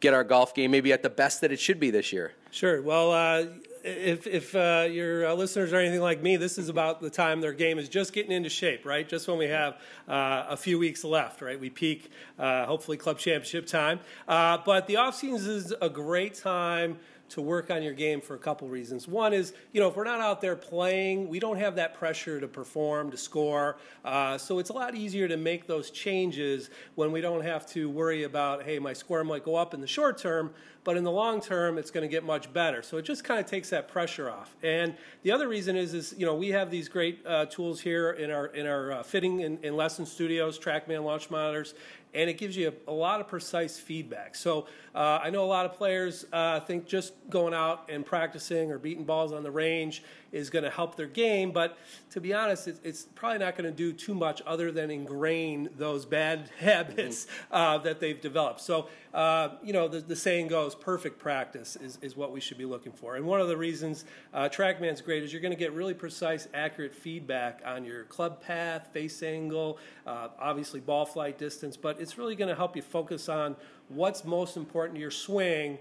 [0.00, 2.32] get our golf game maybe at the best that it should be this year?
[2.50, 2.82] Sure.
[2.82, 3.44] Well, uh,
[3.88, 7.40] if if uh, your uh, listeners are anything like me, this is about the time
[7.40, 9.08] their game is just getting into shape, right?
[9.08, 9.74] Just when we have
[10.08, 11.58] uh, a few weeks left, right?
[11.58, 14.00] We peak, uh, hopefully, club championship time.
[14.26, 16.98] Uh, but the off season is a great time
[17.30, 19.06] to work on your game for a couple reasons.
[19.06, 22.40] One is, you know, if we're not out there playing, we don't have that pressure
[22.40, 23.76] to perform, to score.
[24.04, 27.90] Uh, so it's a lot easier to make those changes when we don't have to
[27.90, 30.52] worry about, hey, my score might go up in the short term,
[30.88, 32.80] but in the long term, it's going to get much better.
[32.80, 34.56] So it just kind of takes that pressure off.
[34.62, 38.12] And the other reason is, is you know, we have these great uh, tools here
[38.12, 41.74] in our in our uh, fitting and lesson studios, TrackMan launch monitors,
[42.14, 44.34] and it gives you a, a lot of precise feedback.
[44.34, 48.72] So uh, I know a lot of players uh, think just going out and practicing
[48.72, 51.78] or beating balls on the range is going to help their game, but
[52.10, 55.68] to be honest, it's, it's probably not going to do too much other than ingrain
[55.76, 58.60] those bad habits uh, that they've developed.
[58.60, 62.58] So, uh, you know, the, the saying goes, perfect practice is, is what we should
[62.58, 63.16] be looking for.
[63.16, 66.48] And one of the reasons uh, TrackMan's great is you're going to get really precise,
[66.54, 72.18] accurate feedback on your club path, face angle, uh, obviously ball flight distance, but it's
[72.18, 73.56] really going to help you focus on
[73.88, 75.78] what's most important to your swing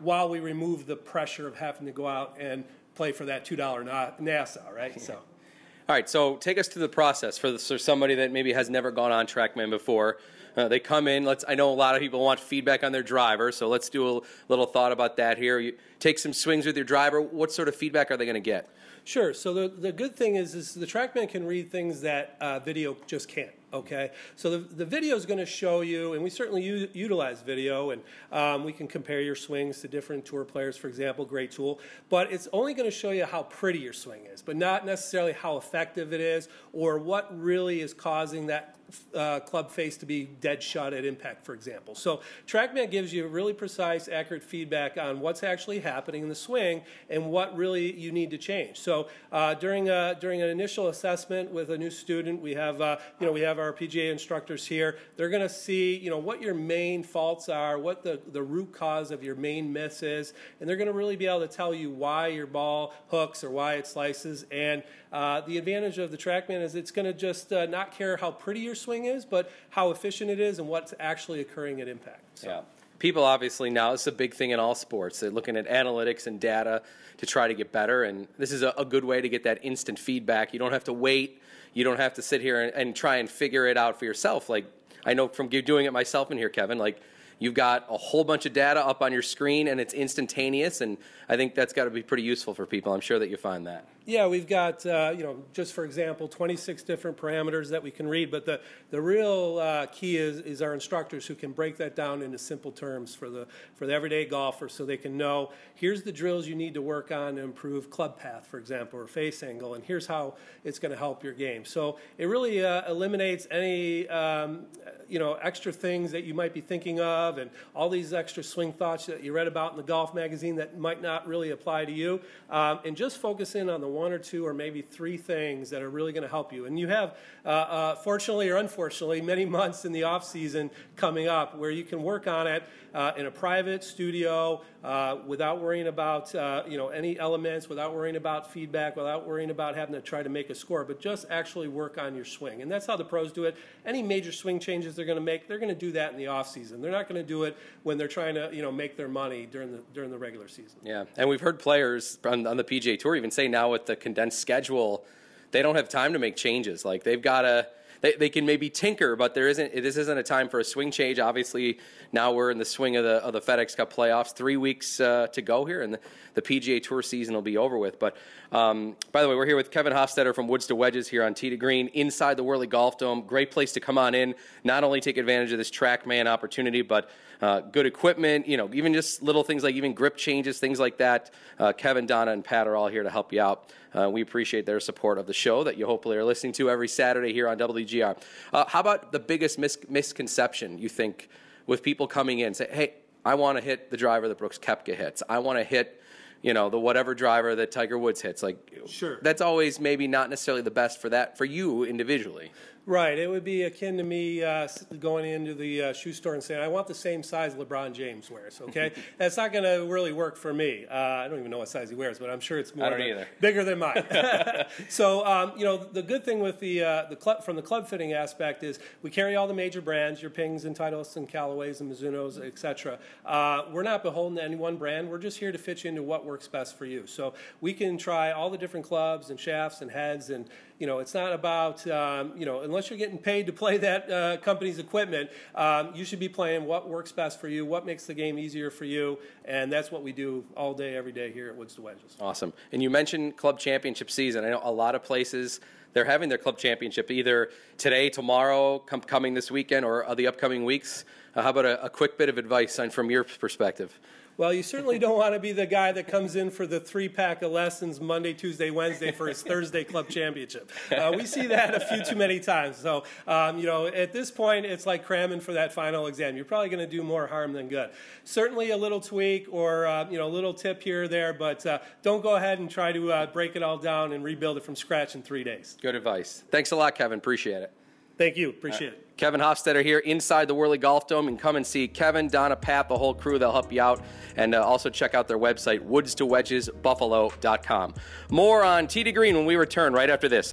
[0.00, 2.64] while we remove the pressure of having to go out and
[2.98, 5.00] play for that $2 Nassau, right?
[5.00, 5.14] So.
[5.88, 8.90] All right, so take us through the process for, for somebody that maybe has never
[8.90, 10.18] gone on TrackMan before.
[10.56, 11.24] Uh, they come in.
[11.24, 11.44] Let's.
[11.46, 14.20] I know a lot of people want feedback on their driver, so let's do a
[14.48, 15.60] little thought about that here.
[15.60, 17.20] You take some swings with your driver.
[17.20, 18.68] What sort of feedback are they going to get?
[19.04, 19.32] Sure.
[19.32, 22.96] So the, the good thing is, is the TrackMan can read things that uh, video
[23.06, 23.54] just can't.
[23.72, 24.12] Okay.
[24.36, 27.90] So the, the video is going to show you, and we certainly u- utilize video,
[27.90, 28.02] and
[28.32, 31.78] um, we can compare your swings to different tour players, for example, great tool.
[32.08, 35.32] But it's only going to show you how pretty your swing is, but not necessarily
[35.32, 38.78] how effective it is or what really is causing that
[39.14, 41.94] uh, club face to be dead shot at impact, for example.
[41.94, 46.82] So TrackMan gives you really precise, accurate feedback on what's actually happening in the swing
[47.10, 48.78] and what really you need to change.
[48.78, 52.96] So uh, during a, during an initial assessment with a new student, we have uh,
[53.20, 54.98] you know we have our PGA instructors here.
[55.16, 58.72] They're going to see you know what your main faults are, what the the root
[58.72, 61.74] cause of your main miss is, and they're going to really be able to tell
[61.74, 64.44] you why your ball hooks or why it slices.
[64.50, 68.16] And uh, the advantage of the TrackMan is it's going to just uh, not care
[68.16, 71.88] how pretty your swing is, but how efficient it is and what's actually occurring at
[71.88, 72.38] impact.
[72.38, 72.48] So.
[72.48, 72.60] Yeah.
[72.98, 75.20] People obviously now, is a big thing in all sports.
[75.20, 76.82] They're looking at analytics and data
[77.18, 78.02] to try to get better.
[78.02, 80.52] And this is a, a good way to get that instant feedback.
[80.52, 81.40] You don't have to wait.
[81.74, 84.48] You don't have to sit here and, and try and figure it out for yourself.
[84.48, 84.66] Like,
[85.04, 87.00] I know from doing it myself in here, Kevin, like,
[87.38, 90.98] You've got a whole bunch of data up on your screen and it's instantaneous, and
[91.28, 92.92] I think that's got to be pretty useful for people.
[92.92, 93.86] I'm sure that you find that.
[94.08, 98.08] Yeah, we've got, uh, you know, just for example, 26 different parameters that we can
[98.08, 101.94] read, but the, the real uh, key is, is our instructors who can break that
[101.94, 106.04] down into simple terms for the, for the everyday golfer so they can know here's
[106.04, 109.42] the drills you need to work on to improve club path, for example, or face
[109.42, 110.32] angle, and here's how
[110.64, 111.66] it's going to help your game.
[111.66, 114.68] So it really uh, eliminates any, um,
[115.06, 118.72] you know, extra things that you might be thinking of and all these extra swing
[118.72, 121.92] thoughts that you read about in the golf magazine that might not really apply to
[121.92, 125.70] you, um, and just focus in on the one or two or maybe three things
[125.70, 126.66] that are really going to help you.
[126.66, 131.28] And you have, uh, uh, fortunately or unfortunately, many months in the off season coming
[131.28, 132.62] up where you can work on it
[132.94, 137.94] uh, in a private studio uh, without worrying about uh, you know any elements, without
[137.94, 141.26] worrying about feedback, without worrying about having to try to make a score, but just
[141.30, 142.62] actually work on your swing.
[142.62, 143.56] And that's how the pros do it.
[143.84, 146.28] Any major swing changes they're going to make, they're going to do that in the
[146.28, 146.80] off season.
[146.80, 149.46] They're not going to do it when they're trying to you know make their money
[149.50, 150.78] during the during the regular season.
[150.84, 153.96] Yeah, and we've heard players on, on the PGA Tour even say now with the
[153.96, 155.04] condensed schedule,
[155.50, 156.84] they don't have time to make changes.
[156.84, 157.66] Like they've got to
[158.00, 159.74] they, they can maybe tinker, but there isn't.
[159.74, 161.18] This isn't a time for a swing change.
[161.18, 161.78] Obviously,
[162.12, 164.34] now we're in the swing of the of the FedEx Cup playoffs.
[164.34, 166.00] Three weeks uh, to go here, and the,
[166.34, 167.98] the, PGA Tour season will be over with.
[167.98, 168.16] But
[168.52, 171.34] um, by the way, we're here with Kevin Hofstetter from Woods to Wedges here on
[171.34, 173.22] Tee to Green inside the Whirly Golf Dome.
[173.22, 174.34] Great place to come on in.
[174.64, 178.46] Not only take advantage of this TrackMan opportunity, but uh, good equipment.
[178.48, 181.30] You know, even just little things like even grip changes, things like that.
[181.58, 183.72] Uh, Kevin, Donna, and Pat are all here to help you out.
[183.94, 186.88] Uh, we appreciate their support of the show that you hopefully are listening to every
[186.88, 188.20] Saturday here on WGR.
[188.52, 191.28] Uh, how about the biggest mis- misconception you think
[191.66, 192.54] with people coming in?
[192.54, 195.22] Say, hey, I want to hit the driver that Brooks Koepka hits.
[195.28, 195.94] I want to hit
[196.42, 198.42] you know the whatever driver that Tiger Woods hits.
[198.42, 202.52] Like, sure, that's always maybe not necessarily the best for that for you individually.
[202.88, 203.18] Right.
[203.18, 204.66] It would be akin to me uh,
[204.98, 208.30] going into the uh, shoe store and saying, I want the same size LeBron James
[208.30, 208.92] wears, okay?
[209.18, 210.86] That's not going to really work for me.
[210.90, 213.26] Uh, I don't even know what size he wears, but I'm sure it's more than,
[213.40, 214.06] bigger than mine.
[214.88, 217.86] so, um, you know, the good thing with the, uh, the club, from the club
[217.86, 221.82] fitting aspect is we carry all the major brands, your Pings and Titleist and Callaways
[221.82, 222.98] and Mizunos, et cetera.
[223.26, 225.10] Uh, we're not beholden to any one brand.
[225.10, 227.06] We're just here to fit you into what works best for you.
[227.06, 230.48] So we can try all the different clubs and shafts and heads and
[230.78, 234.10] you know, it's not about, um, you know, unless you're getting paid to play that
[234.10, 238.06] uh, company's equipment, um, you should be playing what works best for you, what makes
[238.06, 241.48] the game easier for you, and that's what we do all day, every day here
[241.48, 242.16] at Woods to Wedges.
[242.20, 242.52] Awesome.
[242.72, 244.44] And you mentioned club championship season.
[244.44, 245.60] I know a lot of places
[245.94, 250.64] they're having their club championship either today, tomorrow, com- coming this weekend, or the upcoming
[250.64, 251.04] weeks.
[251.34, 253.98] Uh, how about a, a quick bit of advice on, from your perspective?
[254.38, 257.08] Well, you certainly don't want to be the guy that comes in for the three
[257.08, 260.70] pack of lessons Monday, Tuesday, Wednesday for his Thursday club championship.
[260.92, 262.76] Uh, we see that a few too many times.
[262.76, 266.36] So, um, you know, at this point, it's like cramming for that final exam.
[266.36, 267.90] You're probably going to do more harm than good.
[268.22, 271.66] Certainly a little tweak or, uh, you know, a little tip here or there, but
[271.66, 274.62] uh, don't go ahead and try to uh, break it all down and rebuild it
[274.62, 275.76] from scratch in three days.
[275.82, 276.44] Good advice.
[276.52, 277.18] Thanks a lot, Kevin.
[277.18, 277.72] Appreciate it.
[278.18, 278.50] Thank you.
[278.50, 279.16] Appreciate it.
[279.16, 281.28] Kevin Hofstetter here inside the Whirly Golf Dome.
[281.28, 283.38] And come and see Kevin, Donna, Pat, the whole crew.
[283.38, 284.02] They'll help you out.
[284.36, 287.94] And uh, also check out their website, woodstowedgesbuffalo.com.
[288.30, 290.52] More on Tee to Green when we return right after this.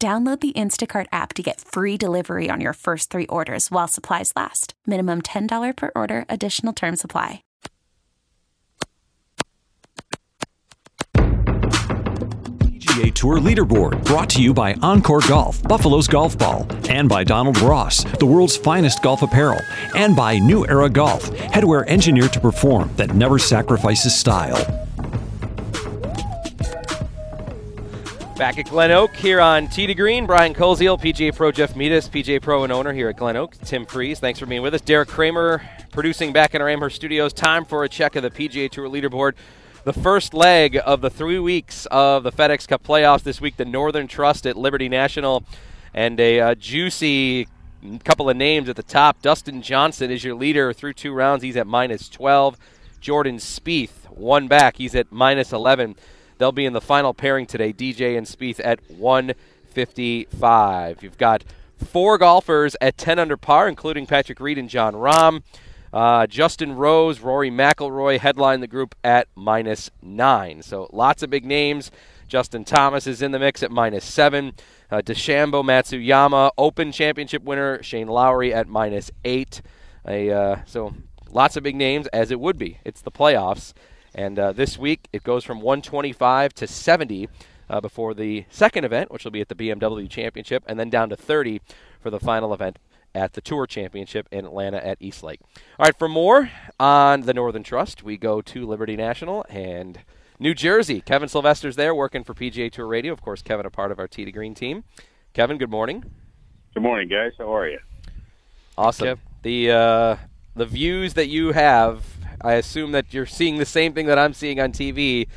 [0.00, 4.32] Download the Instacart app to get free delivery on your first three orders while supplies
[4.34, 4.72] last.
[4.86, 7.42] Minimum $10 per order, additional term supply.
[12.60, 17.60] PGA Tour Leaderboard, brought to you by Encore Golf, Buffalo's Golf Ball, and by Donald
[17.60, 19.60] Ross, the world's finest golf apparel,
[19.94, 24.88] and by New Era Golf, headwear engineered to perform that never sacrifices style.
[28.40, 30.24] Back at Glen Oak here on Tee to Green.
[30.24, 33.54] Brian Koziol, PGA Pro Jeff Metis, PGA Pro and owner here at Glen Oak.
[33.66, 34.80] Tim Freeze, thanks for being with us.
[34.80, 35.60] Derek Kramer
[35.92, 37.34] producing back in our Amherst studios.
[37.34, 39.34] Time for a check of the PGA Tour leaderboard.
[39.84, 43.58] the first leg of the three weeks of the FedEx Cup playoffs this week.
[43.58, 45.44] The Northern Trust at Liberty National,
[45.92, 47.46] and a uh, juicy
[48.04, 49.20] couple of names at the top.
[49.20, 51.42] Dustin Johnson is your leader through two rounds.
[51.42, 52.56] He's at minus 12.
[53.02, 54.76] Jordan Spieth, one back.
[54.78, 55.96] He's at minus 11.
[56.40, 61.02] They'll be in the final pairing today, DJ and Spieth at 155.
[61.02, 61.44] You've got
[61.76, 65.42] four golfers at 10 under par, including Patrick Reed and Jon Rahm.
[65.92, 70.62] Uh, Justin Rose, Rory McIlroy headline the group at minus nine.
[70.62, 71.90] So lots of big names.
[72.26, 74.54] Justin Thomas is in the mix at minus seven.
[74.90, 79.60] Uh, Matsuyama, Open Championship winner Shane Lowry at minus eight.
[80.08, 80.94] A, uh, so
[81.30, 82.78] lots of big names, as it would be.
[82.82, 83.74] It's the playoffs.
[84.14, 87.28] And uh, this week it goes from 125 to 70
[87.68, 91.08] uh, before the second event, which will be at the BMW Championship, and then down
[91.10, 91.60] to 30
[92.00, 92.78] for the final event
[93.14, 95.40] at the Tour Championship in Atlanta at East Lake.
[95.78, 100.00] All right, for more on the Northern Trust, we go to Liberty National and
[100.38, 101.00] New Jersey.
[101.00, 103.12] Kevin Sylvester's there working for PGA Tour Radio.
[103.12, 104.84] Of course, Kevin, a part of our Tee to Green team.
[105.32, 106.04] Kevin, good morning.
[106.74, 107.32] Good morning, guys.
[107.38, 107.78] How are you?
[108.78, 109.20] Awesome.
[109.42, 110.16] The uh,
[110.54, 112.04] the views that you have,
[112.42, 115.28] I assume that you're seeing the same thing that I'm seeing on TV.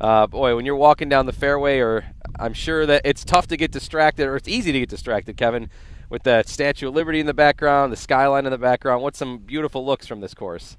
[0.00, 2.04] Uh, boy, when you're walking down the fairway, or
[2.38, 5.70] I'm sure that it's tough to get distracted, or it's easy to get distracted, Kevin,
[6.08, 9.02] with the Statue of Liberty in the background, the skyline in the background.
[9.02, 10.76] What some beautiful looks from this course?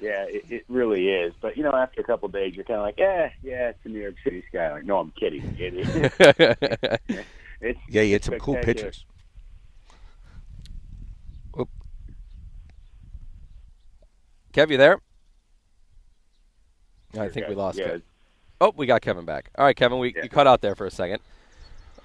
[0.00, 1.32] Yeah, it, it really is.
[1.40, 3.82] But you know, after a couple of days, you're kind of like, eh, yeah, it's
[3.82, 4.86] the New York City skyline.
[4.86, 5.56] No, I'm kidding.
[5.58, 5.88] It is.
[7.60, 9.04] it's yeah, you had some cool pictures.
[14.56, 14.98] Kev, you there?
[17.18, 17.84] I think we lost yeah.
[17.84, 18.02] Kevin.
[18.58, 19.50] Oh, we got Kevin back.
[19.58, 21.20] All right, Kevin, we you cut out there for a second.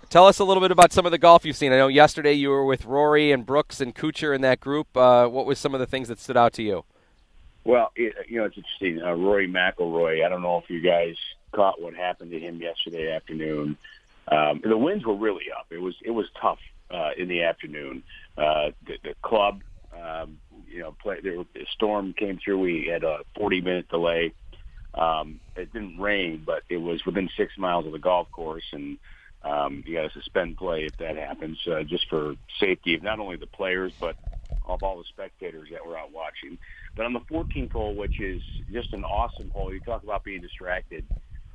[0.09, 1.71] Tell us a little bit about some of the golf you've seen.
[1.71, 4.97] I know yesterday you were with Rory and Brooks and Kuchar in that group.
[4.97, 6.83] Uh, what was some of the things that stood out to you?
[7.63, 9.01] Well, it, you know, it's interesting.
[9.01, 10.25] Uh, Rory McIlroy.
[10.25, 11.15] I don't know if you guys
[11.53, 13.77] caught what happened to him yesterday afternoon.
[14.27, 15.67] Um, the winds were really up.
[15.69, 16.59] It was it was tough
[16.89, 18.03] uh, in the afternoon.
[18.37, 19.61] Uh, the, the club,
[19.97, 20.37] um,
[20.71, 21.17] you know, play.
[21.21, 22.59] There, the storm came through.
[22.59, 24.33] We had a 40 minute delay.
[24.93, 28.97] Um, it didn't rain, but it was within six miles of the golf course, and
[29.43, 33.19] um, you got to suspend play if that happens, uh, just for safety of not
[33.19, 34.15] only the players but
[34.67, 36.57] of all the spectators that were out watching.
[36.95, 40.41] But on the 14th hole, which is just an awesome hole, you talk about being
[40.41, 41.05] distracted.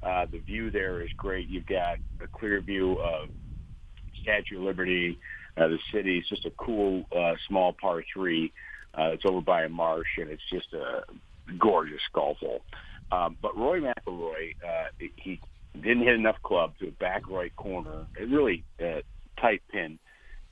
[0.02, 1.48] Uh, the view there is great.
[1.48, 3.28] You've got a clear view of
[4.22, 5.18] Statue of Liberty,
[5.56, 6.18] uh, the city.
[6.18, 8.52] It's just a cool, uh, small par three.
[8.96, 11.04] Uh, it's over by a marsh, and it's just a
[11.58, 12.62] gorgeous golf hole.
[13.12, 15.40] Um, but Rory McIlroy, uh, he
[15.74, 19.02] didn't hit enough club to a back right corner, a really uh,
[19.40, 19.98] tight pin,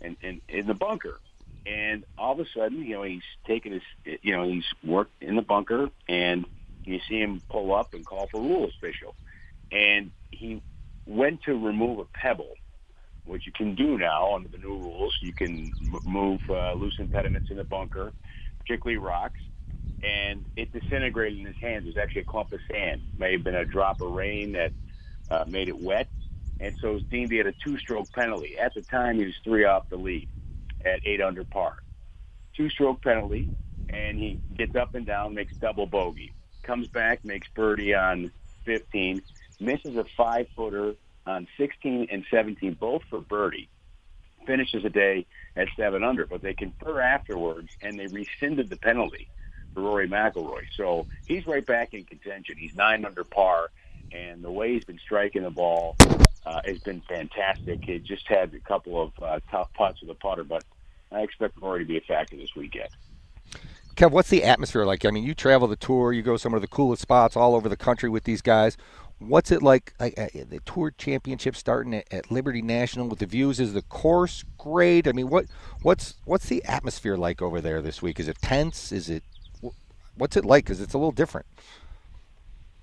[0.01, 1.19] and, and in the bunker.
[1.67, 3.83] And all of a sudden, you know, he's taking his,
[4.23, 6.45] you know, he's worked in the bunker, and
[6.85, 9.15] you see him pull up and call for a rule official,
[9.73, 10.61] and he
[11.07, 12.55] went to remove a pebble,
[13.25, 15.15] which you can do now under the new rules.
[15.23, 15.73] You can
[16.05, 18.13] move uh, loose impediments in the bunker,
[18.65, 19.41] particularly rocks
[20.05, 21.85] and it disintegrated in his hands.
[21.85, 23.01] It was actually a clump of sand.
[23.17, 24.73] May have been a drop of rain that
[25.31, 26.09] uh, made it wet,
[26.61, 28.59] and so it was deemed he had a two-stroke penalty.
[28.59, 30.29] At the time, he was three off the lead
[30.85, 31.75] at eight under par.
[32.55, 33.49] Two-stroke penalty,
[33.89, 38.31] and he gets up and down, makes double bogey, comes back, makes birdie on
[38.67, 39.23] 15,
[39.59, 40.95] misses a five-footer
[41.27, 43.71] on 16 and 17, both for birdie.
[44.47, 45.27] Finishes a day
[45.57, 49.29] at seven under, but they confer afterwards, and they rescinded the penalty
[49.73, 50.65] for Rory McIlroy.
[50.77, 52.57] So he's right back in contention.
[52.57, 53.71] He's nine under par,
[54.13, 55.97] and the way he's been striking the ball
[56.47, 57.85] uh, has been fantastic.
[57.85, 60.65] He just had a couple of uh, tough putts with a putter, but
[61.11, 62.91] I expect Rory to be a factor this weekend.
[63.97, 65.05] Kev, what's the atmosphere like?
[65.05, 67.69] I mean, you travel the tour, you go some of the coolest spots all over
[67.69, 68.77] the country with these guys.
[69.27, 69.95] What's it like?
[69.99, 73.59] Uh, the tour championship starting at, at, Liberty National with the views.
[73.59, 75.09] Is the course great?
[75.09, 75.47] I mean, what
[75.83, 78.21] what's what's the atmosphere like over there this week?
[78.21, 78.93] Is it tense?
[78.93, 79.23] Is it
[80.17, 80.65] what's it like?
[80.65, 81.47] Because it's a little different.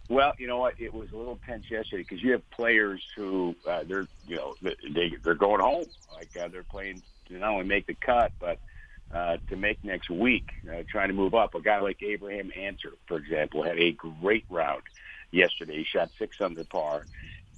[0.09, 0.73] Well, you know what?
[0.79, 4.55] It was a little tense yesterday because you have players who uh, they're you know
[4.61, 5.85] they they're going home.
[6.13, 8.59] Like uh, they're playing to not only make the cut, but
[9.13, 11.55] uh, to make next week, uh, trying to move up.
[11.55, 14.81] A guy like Abraham Ancer, for example, had a great round
[15.31, 15.77] yesterday.
[15.77, 17.05] He shot six under par,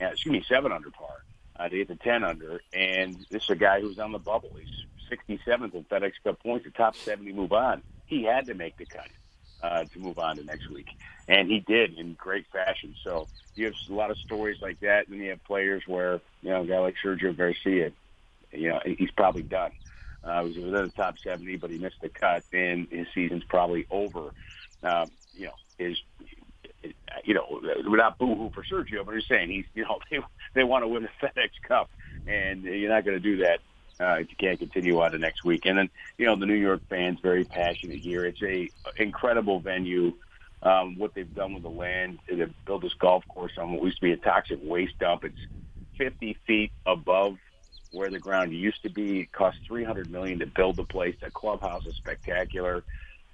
[0.02, 1.24] uh, excuse me, seven under par
[1.58, 2.62] uh, to get to ten under.
[2.74, 4.50] And this is a guy who's on the bubble.
[4.58, 4.70] He's
[5.12, 7.84] 67th in FedEx Cup points, the top 70 move on.
[8.06, 9.10] He had to make the cut
[9.62, 10.88] uh, to move on to next week,
[11.28, 12.96] and he did in great fashion.
[13.04, 16.50] So you have a lot of stories like that, and you have players where you
[16.50, 17.92] know a guy like Sergio Garcia,
[18.52, 19.72] you know, he's probably done.
[20.24, 23.44] Uh, he was within the top 70, but he missed the cut, and his season's
[23.44, 24.32] probably over.
[24.82, 25.98] Um, you know, his
[27.24, 30.20] you know, not boo-hoo for Sergio, but I'm saying he's, you know, they,
[30.56, 31.90] they want to win the FedEx Cup,
[32.28, 33.60] and you're not going to do that
[34.00, 35.66] uh, if you can't continue on to next week.
[35.66, 38.26] And then, you know, the New York fans very passionate here.
[38.26, 40.14] It's a incredible venue.
[40.62, 43.98] Um, what they've done with the land, they've built this golf course on what used
[43.98, 45.26] to be a toxic waste dump.
[45.26, 45.36] It's
[45.98, 47.38] 50 feet above
[47.92, 49.22] where the ground used to be.
[49.22, 51.16] It cost 300 million to build the place.
[51.22, 52.84] The clubhouse is spectacular.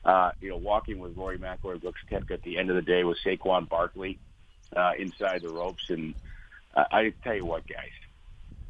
[0.06, 3.04] Uh, you know, walking with Rory McIlroy, Brooks Koepka at the end of the day
[3.04, 4.18] with Saquon Barkley
[4.76, 6.16] uh, inside the ropes, and
[6.74, 7.92] uh, I tell you what, guys,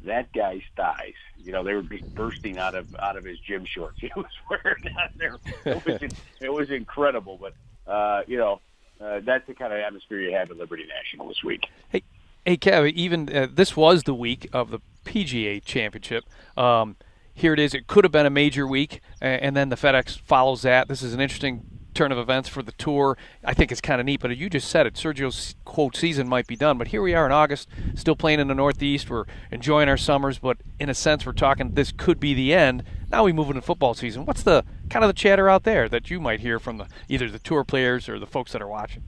[0.04, 1.14] that guy's thighs,
[1.44, 3.98] you know, they were be bursting out of out of his gym shorts.
[4.00, 5.36] He was wearing out there.
[5.64, 7.54] It was it was incredible, but
[7.90, 8.60] uh, you know,
[9.00, 11.66] uh, that's the kind of atmosphere you have at Liberty National this week.
[11.88, 12.02] Hey,
[12.44, 12.90] hey, Kev.
[12.92, 16.24] Even uh, this was the week of the PGA Championship.
[16.56, 16.96] Um,
[17.40, 17.74] here it is.
[17.74, 20.88] It could have been a major week, and then the FedEx follows that.
[20.88, 21.64] This is an interesting
[21.94, 23.16] turn of events for the tour.
[23.44, 24.94] I think it's kind of neat, but you just said it.
[24.94, 28.48] Sergio's quote season might be done, but here we are in August, still playing in
[28.48, 29.10] the Northeast.
[29.10, 32.84] We're enjoying our summers, but in a sense, we're talking this could be the end.
[33.10, 34.24] Now we move into football season.
[34.24, 37.28] What's the kind of the chatter out there that you might hear from the either
[37.28, 39.02] the tour players or the folks that are watching?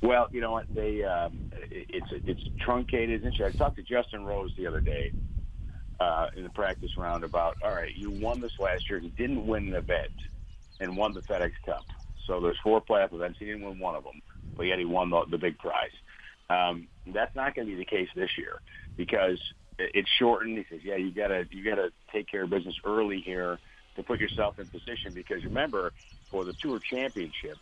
[0.00, 3.20] Well, you know what they um, it's it's truncated.
[3.20, 3.54] Isn't it?
[3.54, 5.12] I talked to Justin Rose the other day
[6.00, 9.00] uh, in the practice round about all right, you won this last year.
[9.00, 10.12] He didn't win the event
[10.80, 11.86] and won the FedEx Cup.
[12.26, 13.38] So there's four playoff events.
[13.38, 14.20] He didn't win one of them,
[14.56, 15.90] but yet he won the, the big prize.
[16.50, 18.60] Um, that's not going to be the case this year
[18.96, 19.38] because
[19.78, 20.58] it's shortened.
[20.58, 23.58] He says, "Yeah, you gotta you gotta take care of business early here
[23.96, 25.92] to put yourself in position because remember
[26.30, 27.58] for the Tour Championship."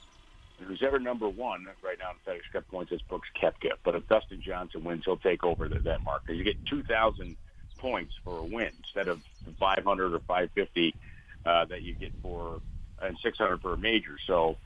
[0.59, 3.70] Who's ever number one right now in FedEx Cup points is Brooks Koepka.
[3.85, 6.22] But if Dustin Johnson wins, he'll take over the, that mark.
[6.28, 7.37] You get 2,000
[7.83, 9.20] points for a win instead of
[9.59, 10.95] 500 or 550
[11.45, 12.61] uh, that you get for
[13.03, 14.16] and 600 for a major.
[14.26, 14.57] So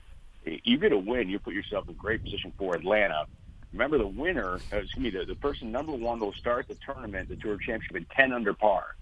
[0.44, 3.24] you get a win, you put yourself in great position for Atlanta.
[3.72, 7.30] Remember, the winner, uh, excuse me, the, the person number one will start the tournament,
[7.30, 8.94] the Tour Championship, at 10 under par,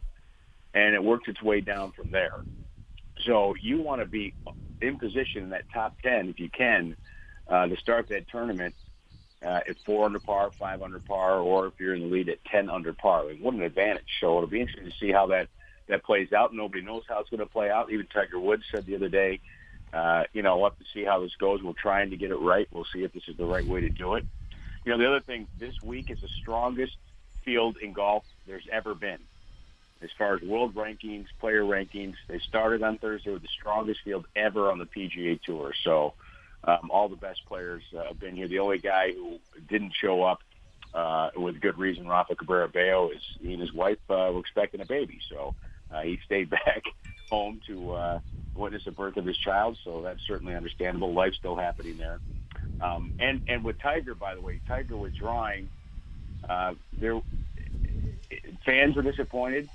[0.72, 2.40] and it works its way down from there.
[3.24, 4.34] So you want to be
[4.80, 6.96] in position in that top 10 if you can
[7.48, 8.74] uh, to start that tournament
[9.44, 12.44] uh, at four under par, five under par, or if you're in the lead at
[12.46, 13.24] 10 under par.
[13.24, 14.08] Like, what an advantage.
[14.20, 15.48] So it'll be interesting to see how that
[15.86, 16.54] that plays out.
[16.54, 17.92] Nobody knows how it's going to play out.
[17.92, 19.40] Even Tiger Woods said the other day,
[19.92, 21.62] uh, you know, we'll have to see how this goes.
[21.62, 22.66] We're trying to get it right.
[22.72, 24.24] We'll see if this is the right way to do it.
[24.84, 26.96] You know, the other thing, this week is the strongest
[27.44, 29.18] field in golf there's ever been.
[30.02, 34.26] As far as world rankings, player rankings, they started on Thursday with the strongest field
[34.34, 35.72] ever on the PGA Tour.
[35.84, 36.14] So
[36.66, 38.48] um, all the best players uh, have been here.
[38.48, 39.38] The only guy who
[39.68, 40.40] didn't show up
[40.94, 44.80] uh, with good reason, Rafa Cabrera Bello, is he and his wife uh, were expecting
[44.80, 45.20] a baby.
[45.28, 45.54] So
[45.92, 46.84] uh, he stayed back
[47.30, 48.20] home to uh,
[48.54, 51.12] witness the birth of his child, so that's certainly understandable.
[51.12, 52.20] Life's still happening there.
[52.80, 55.68] Um, and and with Tiger, by the way, Tiger withdrawing,
[56.48, 57.20] uh, there
[58.64, 59.68] fans were disappointed.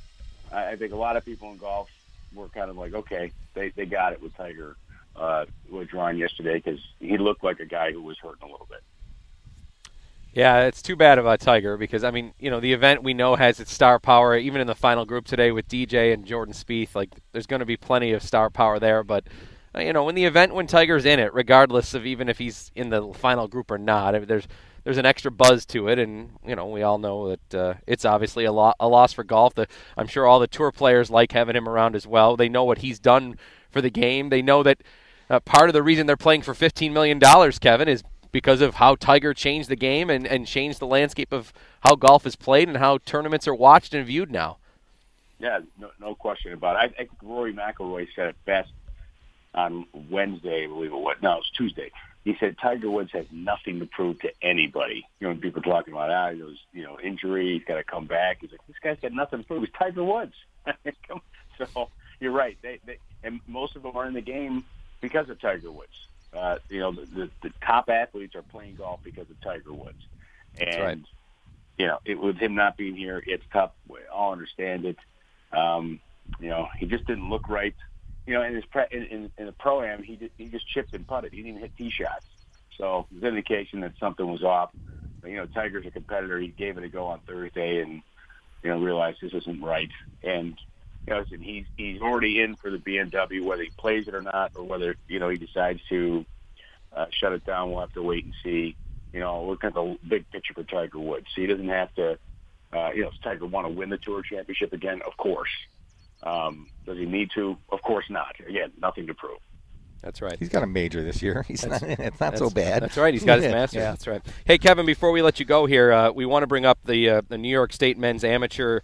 [0.52, 1.90] I, I think a lot of people in golf
[2.34, 4.76] were kind of like, okay, they they got it with Tiger
[5.20, 8.82] uh, withdrawing yesterday because he looked like a guy who was hurting a little bit.
[10.34, 13.36] Yeah, it's too bad about Tiger because I mean, you know, the event we know
[13.36, 14.38] has its star power.
[14.38, 17.66] Even in the final group today with DJ and Jordan Spieth, like there's going to
[17.66, 19.04] be plenty of star power there.
[19.04, 19.26] But
[19.76, 22.72] uh, you know, when the event when Tiger's in it, regardless of even if he's
[22.76, 24.48] in the final group or not, I mean, there's
[24.84, 28.06] there's an extra buzz to it, and you know, we all know that uh, it's
[28.06, 29.56] obviously a, lo- a loss for golf.
[29.56, 29.68] The,
[29.98, 32.38] I'm sure all the tour players like having him around as well.
[32.38, 33.38] They know what he's done
[33.70, 34.30] for the game.
[34.30, 34.82] They know that
[35.30, 38.76] uh, part of the reason they're playing for 15 million dollars, Kevin, is because of
[38.76, 41.52] how Tiger changed the game and, and changed the landscape of
[41.82, 44.58] how golf is played and how tournaments are watched and viewed now.
[45.40, 46.94] Yeah, no, no question about it.
[46.98, 48.70] I, I think Rory McIlroy said it best
[49.54, 51.18] on Wednesday, I believe it was.
[51.22, 51.92] No, it was Tuesday.
[52.26, 55.08] He said Tiger Woods has nothing to prove to anybody.
[55.20, 58.06] You know, people talking about ah, it was you know injury, he's got to come
[58.06, 58.40] back.
[58.42, 59.62] He's like, this guy's got nothing to prove.
[59.62, 60.34] He's Tiger Woods.
[61.74, 62.58] so you're right.
[62.62, 64.66] They, they and most of them are in the game
[65.02, 65.88] because of Tiger Woods.
[66.36, 69.98] Uh, you know, the, the, the top athletes are playing golf because of Tiger Woods.
[70.60, 71.00] And, That's right.
[71.78, 73.72] you know, it, with him not being here, it's tough.
[73.88, 74.98] We all understand it.
[75.52, 76.00] Um,
[76.40, 77.76] you know, he just didn't look right.
[78.28, 80.68] You know, in his pre- in, in, in the pro am, he did, he just
[80.68, 81.32] chipped and putted.
[81.32, 82.26] He didn't even hit tee shots.
[82.78, 84.70] So there's indication that something was off.
[85.22, 86.40] But, you know, Tiger's a competitor.
[86.40, 88.02] He gave it a go on Thursday, and
[88.64, 89.90] you know, realized this isn't right.
[90.24, 90.56] And
[91.08, 94.22] you know, and he's he's already in for the BMW, whether he plays it or
[94.22, 96.26] not, or whether you know he decides to
[96.96, 97.72] uh, shut it down.
[97.72, 98.76] We'll have to wait and see.
[99.14, 101.28] You know, look at the big picture for Tiger Woods.
[101.34, 102.18] So he doesn't have to.
[102.72, 105.02] Uh, you know, does Tiger want to win the Tour Championship again?
[105.06, 105.50] Of course.
[106.22, 107.58] Um, does he need to?
[107.72, 108.36] Of course not.
[108.48, 109.40] Again, nothing to prove.
[110.02, 110.38] That's right.
[110.40, 111.44] He's got a major this year.
[111.48, 112.84] He's not, it's not so bad.
[112.84, 113.14] That's right.
[113.14, 113.52] He's got his Yeah.
[113.56, 113.78] master's.
[113.80, 113.92] Yeah.
[113.92, 114.22] That's right.
[114.46, 117.10] Hey, Kevin, before we let you go here, uh, we want to bring up the
[117.10, 118.80] uh, the New York State Men's Amateur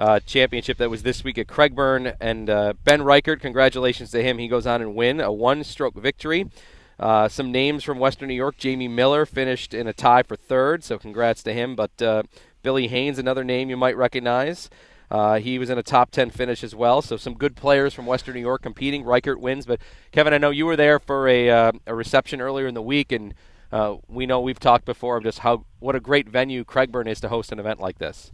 [0.00, 3.40] uh, Championship that was this week at Crag Burn, and uh, Ben Reichert.
[3.40, 4.38] Congratulations to him.
[4.38, 6.50] He goes on and win a one-stroke victory.
[6.98, 8.56] Uh, some names from Western New York.
[8.56, 11.76] Jamie Miller finished in a tie for third, so congrats to him.
[11.76, 12.22] But uh,
[12.62, 14.70] Billy Haynes, another name you might recognize.
[15.10, 17.02] Uh, he was in a top 10 finish as well.
[17.02, 19.04] So some good players from Western New York competing.
[19.04, 19.66] Reichert wins.
[19.66, 19.80] But
[20.12, 23.12] Kevin, I know you were there for a, uh, a reception earlier in the week,
[23.12, 23.34] and
[23.72, 27.08] uh, we know we've talked before of just how what a great venue Crag Burn
[27.08, 28.30] is to host an event like this.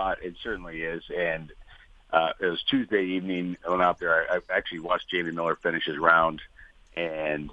[0.00, 1.52] Uh, it certainly is, and
[2.10, 3.58] uh, it was Tuesday evening.
[3.66, 4.32] I went out there.
[4.32, 6.40] I, I actually watched Jamie Miller finish his round,
[6.96, 7.50] and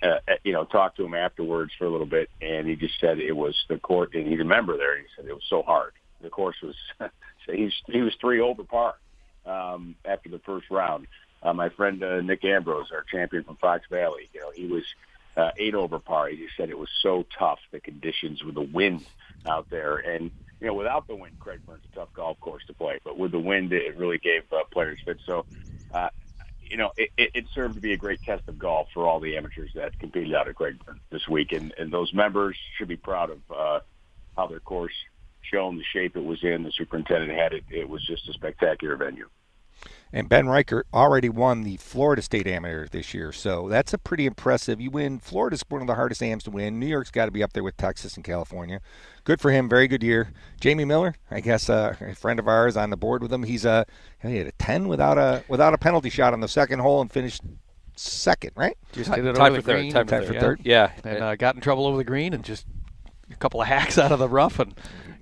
[0.00, 3.18] uh, you know, talked to him afterwards for a little bit, and he just said
[3.18, 4.96] it was the court, and he remember there.
[4.96, 5.92] He said it was so hard.
[6.20, 8.94] The course was, so he's he was three over par
[9.44, 11.08] um, after the first round.
[11.42, 14.84] Uh, my friend uh, Nick Ambrose, our champion from Fox Valley, you know, he was
[15.36, 16.28] uh, eight over par.
[16.28, 19.04] He said it was so tough, the conditions with the wind
[19.44, 20.30] out there, and
[20.62, 23.32] you know, without the wind, Crag Burn's a tough golf course to play, but with
[23.32, 25.18] the wind, it really gave uh, players fit.
[25.26, 25.44] So,
[25.92, 26.10] uh,
[26.62, 29.36] you know, it, it, served to be a great test of golf for all the
[29.36, 32.96] amateurs that competed out at Crag Burn this week, and, and those members should be
[32.96, 33.80] proud of uh,
[34.36, 34.92] how their course
[35.40, 36.62] shown, the shape it was in.
[36.62, 37.64] The superintendent had it.
[37.68, 39.28] It was just a spectacular venue.
[40.14, 44.26] And Ben Reichert already won the Florida State Amateur this year, so that's a pretty
[44.26, 44.78] impressive.
[44.78, 45.18] You win.
[45.18, 46.78] Florida's one of the hardest AMs to win.
[46.78, 48.80] New York's got to be up there with Texas and California.
[49.24, 49.70] Good for him.
[49.70, 50.30] Very good year.
[50.60, 53.44] Jamie Miller, I guess, uh, a friend of ours on the board with him.
[53.44, 53.84] He's uh,
[54.20, 57.10] he had a ten without a without a penalty shot on the second hole and
[57.10, 57.40] finished
[57.96, 58.76] second, right?
[58.92, 59.92] Just Ti- it tied over for the third, green.
[59.92, 60.40] tied for yeah.
[60.40, 60.60] third.
[60.64, 62.66] Yeah, And uh, got in trouble over the green and just
[63.30, 64.74] a couple of hacks out of the rough and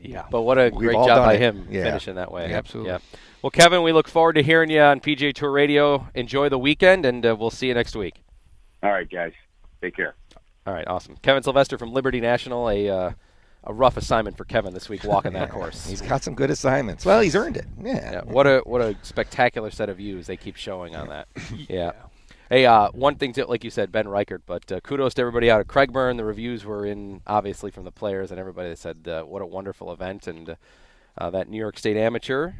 [0.02, 0.24] yeah.
[0.30, 1.40] But what a We've great job done by it.
[1.40, 1.84] him Yeah.
[1.84, 2.50] finishing that way.
[2.50, 2.98] Yeah, absolutely.
[3.40, 3.42] Yeah.
[3.42, 6.08] Well, Kevin, we look forward to hearing you on PGA Tour Radio.
[6.14, 8.22] Enjoy the weekend, and uh, we'll see you next week.
[8.82, 9.32] All right, guys,
[9.82, 10.14] take care.
[10.66, 11.16] All right, awesome.
[11.22, 13.10] Kevin Sylvester from Liberty National, a uh,
[13.64, 15.86] a rough assignment for Kevin this week walking that course.
[15.86, 17.04] He's got some good assignments.
[17.04, 17.66] Well, he's earned it.
[17.82, 18.12] Yeah.
[18.12, 21.28] Yeah, what a what a spectacular set of views they keep showing on that.
[21.68, 21.92] Yeah.
[22.48, 25.48] Hey, uh, one thing to, like you said, Ben Reichert, but uh, kudos to everybody
[25.48, 26.16] out at Crag Burn.
[26.16, 29.46] The reviews were in obviously from the players and everybody that said uh, what a
[29.46, 30.56] wonderful event and
[31.16, 32.54] uh, that New York State Amateur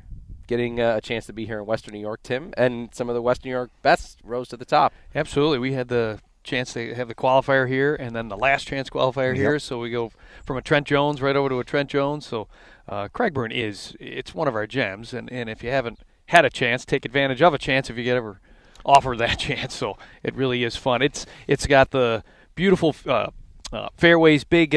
[0.51, 3.15] getting uh, a chance to be here in Western New York, Tim, and some of
[3.15, 4.93] the Western New York best rose to the top.
[5.15, 5.61] Absolutely.
[5.61, 9.37] We had the chance to have the qualifier here and then the last chance qualifier
[9.37, 9.61] here.
[9.61, 10.11] So we go
[10.45, 12.27] from a Trent Jones right over to a Trent Jones.
[12.27, 12.49] So
[12.89, 16.45] uh, Crag Burn is it's one of our gems, and, and if you haven't had
[16.45, 18.41] a chance, take advantage of a chance if you get ever
[18.85, 19.73] offered that chance.
[19.73, 21.01] So it really is fun.
[21.01, 22.25] It's it's got the
[22.57, 23.29] beautiful uh,
[23.73, 24.75] uh, fairways, big.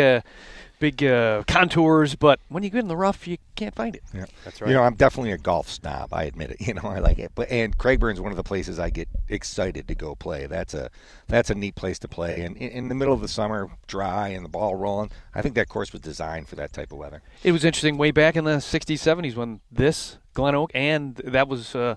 [0.83, 4.03] Big uh, contours, but when you get in the rough, you can't find it.
[4.13, 4.25] Yeah.
[4.43, 4.67] That's right.
[4.67, 6.13] You know, I'm definitely a golf snob.
[6.13, 6.57] I admit it.
[6.67, 7.31] You know, I like it.
[7.35, 10.45] But and Crag Burn's one of the places I get excited to go play.
[10.45, 10.89] That's a
[11.27, 12.41] that's a neat place to play.
[12.41, 15.55] And in, in the middle of the summer, dry and the ball rolling, I think
[15.55, 17.21] that course was designed for that type of weather.
[17.45, 21.47] It was interesting way back in the 60s, 70s when this Glen Oak and that
[21.47, 21.95] was uh,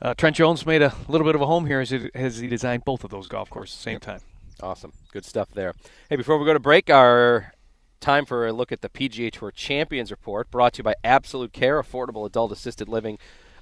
[0.00, 2.46] uh, Trent Jones made a little bit of a home here as he, as he
[2.46, 4.20] designed both of those golf courses at the same time.
[4.62, 4.92] Awesome.
[5.12, 5.74] Good stuff there.
[6.08, 7.52] Hey, before we go to break, our
[8.00, 11.52] time for a look at the PGA Tour Champions Report brought to you by Absolute
[11.52, 13.18] Care, affordable adult assisted living.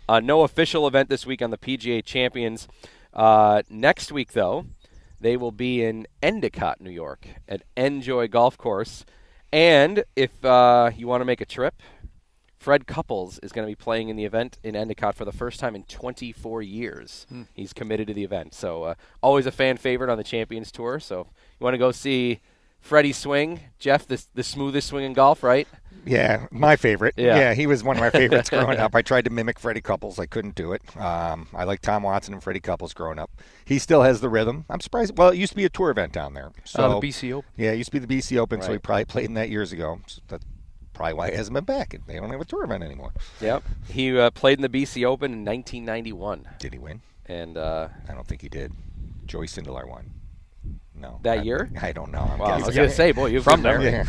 [0.08, 2.68] Uh, no official event this week on the PGA Champions.
[3.12, 4.66] Uh, next week, though,
[5.20, 9.04] they will be in Endicott, New York, at En-Joie Golf Course.
[9.52, 11.82] And if uh, you want to make a trip,
[12.58, 15.58] Fred Couples is going to be playing in the event in Endicott for the first
[15.60, 17.26] time in 24 years.
[17.54, 18.54] He's committed to the event.
[18.54, 21.00] So, uh, always a fan favorite on the Champions Tour.
[21.00, 21.28] So,
[21.58, 22.40] you want to go see
[22.80, 23.60] Freddie swing?
[23.78, 25.68] Jeff, the, the smoothest swing in golf, right?
[26.06, 27.14] Yeah, my favorite.
[27.18, 27.36] Yeah.
[27.36, 28.94] Yeah, he was one of my favorites growing up.
[28.94, 30.18] I tried to mimic Freddie Couples.
[30.18, 30.82] I couldn't do it.
[30.96, 33.30] Um, I like Tom Watson and Freddie Couples growing up.
[33.64, 34.64] He still has the rhythm.
[34.70, 35.18] I'm surprised.
[35.18, 36.52] Well, it used to be a tour event down there.
[36.64, 37.50] So Uh, the BC Open.
[37.56, 39.72] Yeah, it used to be the BC Open, so he probably played in that years
[39.72, 40.00] ago.
[40.06, 40.44] So that's
[40.94, 41.94] probably why he hasn't been back.
[42.06, 43.12] They don't have a tour event anymore.
[43.42, 43.64] Yep.
[43.90, 46.48] He uh, played in the BC Open in 1991.
[46.58, 47.02] Did he win?
[47.26, 48.72] And uh, I don't think he did.
[49.26, 50.10] Joey Sindelar won.
[51.00, 51.18] No.
[51.22, 51.70] That I- year?
[51.80, 52.20] I don't know.
[52.32, 53.80] I'm Wow, I was going to say, boy, you've From there.
[53.80, 54.06] there.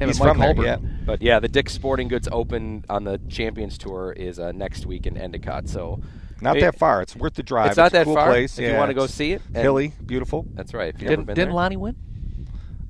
[0.00, 0.06] Yeah.
[0.06, 0.66] He's Mike from there, Holbrook.
[0.66, 0.76] yeah.
[1.04, 5.06] But yeah, the Dick's Sporting Goods Open on the Champions Tour is uh, next week
[5.06, 5.68] in Endicott.
[5.68, 6.00] So
[6.40, 7.02] Not it- that far.
[7.02, 7.68] It's worth the drive.
[7.68, 8.58] It's not a that cool far place.
[8.58, 10.46] if you wanna go see it, Hilly, beautiful.
[10.54, 10.94] That's right.
[10.94, 11.54] If you've Didn't, been didn't there.
[11.56, 11.96] Lonnie win?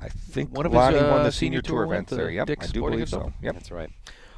[0.01, 2.11] I think One of his, Lonnie won uh, the senior senior tour tour went events
[2.11, 2.31] to there.
[2.31, 3.33] Yep, Dick's I do Sporting believe Goods so.
[3.43, 3.55] Yep.
[3.55, 3.91] That's right.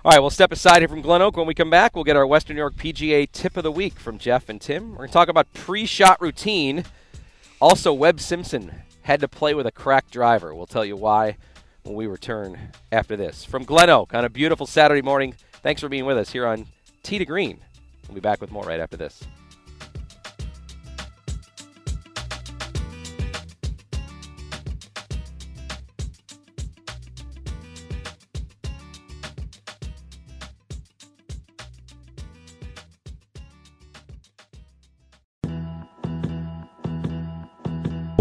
[0.04, 1.36] All right, we'll step aside here from Glen Oak.
[1.36, 3.98] When we come back, we'll get our Western New York PGA tip of the week
[3.98, 4.90] from Jeff and Tim.
[4.92, 6.84] We're going to talk about pre-shot routine.
[7.60, 8.72] Also, Webb Simpson
[9.08, 10.54] had to play with a cracked driver.
[10.54, 11.38] We'll tell you why
[11.82, 12.58] when we return
[12.92, 13.42] after this.
[13.42, 16.66] From Glen Oak on a beautiful Saturday morning, thanks for being with us here on
[17.02, 17.58] Tee to Green.
[18.06, 19.24] We'll be back with more right after this.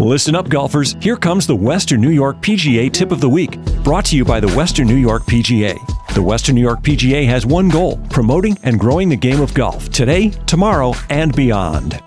[0.08, 0.96] Listen up, golfers.
[1.02, 4.40] Here comes the Western New York PGA Tip of the Week, brought to you by
[4.40, 5.76] the Western New York PGA.
[6.14, 9.90] The Western New York PGA has one goal promoting and growing the game of golf
[9.90, 12.00] today, tomorrow, and beyond.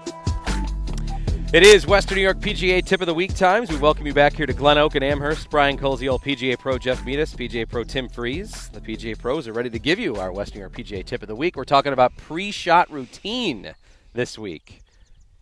[1.53, 3.69] It is Western New York PGA Tip of the Week times.
[3.69, 5.51] We welcome you back here to Glen Oak and Amherst.
[5.51, 8.69] Brian Koziol, PGA Pro Jeff Metis, PGA Pro Tim Freeze.
[8.69, 11.27] The PGA Pros are ready to give you our Western New York PGA Tip of
[11.27, 11.55] the Week.
[11.55, 13.75] We're talking about pre-shot routine
[14.15, 14.81] this week.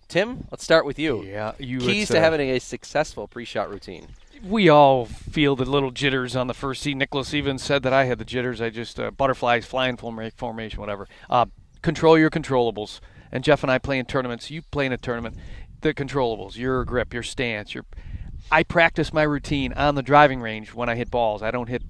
[0.09, 1.23] Tim, let's start with you.
[1.23, 1.77] Yeah, you.
[1.77, 4.07] Keys to uh, having a successful pre-shot routine.
[4.43, 6.95] we all feel the little jitters on the first tee.
[6.95, 8.59] Nicklaus even said that I had the jitters.
[8.59, 11.07] I just uh, butterflies, flying formation, whatever.
[11.29, 11.45] Uh,
[11.83, 12.99] control your controllables.
[13.31, 14.49] And Jeff and I play in tournaments.
[14.49, 15.37] You play in a tournament.
[15.81, 17.85] The controllables, your grip, your stance, your.
[18.51, 21.43] I practice my routine on the driving range when I hit balls.
[21.43, 21.83] I don't hit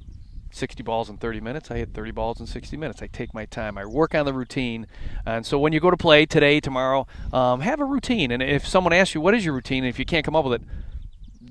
[0.51, 1.71] 60 balls in 30 minutes.
[1.71, 3.01] I hit 30 balls in 60 minutes.
[3.01, 3.77] I take my time.
[3.77, 4.87] I work on the routine.
[5.25, 8.31] And so when you go to play today, tomorrow, um, have a routine.
[8.31, 9.83] And if someone asks you, what is your routine?
[9.83, 10.67] And if you can't come up with it,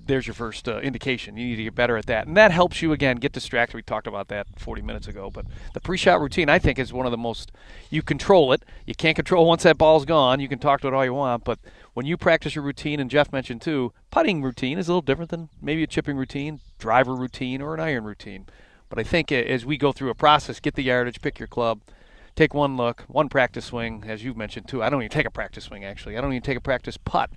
[0.09, 1.37] there's your first uh, indication.
[1.37, 3.77] You need to get better at that, and that helps you again get distracted.
[3.77, 5.45] We talked about that 40 minutes ago, but
[5.75, 7.53] the pre-shot routine I think is one of the most.
[7.91, 8.65] You control it.
[8.87, 10.41] You can't control once that ball's gone.
[10.41, 11.59] You can talk to it all you want, but
[11.95, 15.31] when you practice your routine, and Jeff mentioned too, putting routine is a little different
[15.31, 18.47] than maybe a chipping routine, driver routine, or an iron routine.
[18.89, 21.81] But I think as we go through a process, get the yardage, pick your club,
[22.35, 24.83] take one look, one practice swing, as you've mentioned too.
[24.83, 26.17] I don't even take a practice swing actually.
[26.17, 27.31] I don't even take a practice putt.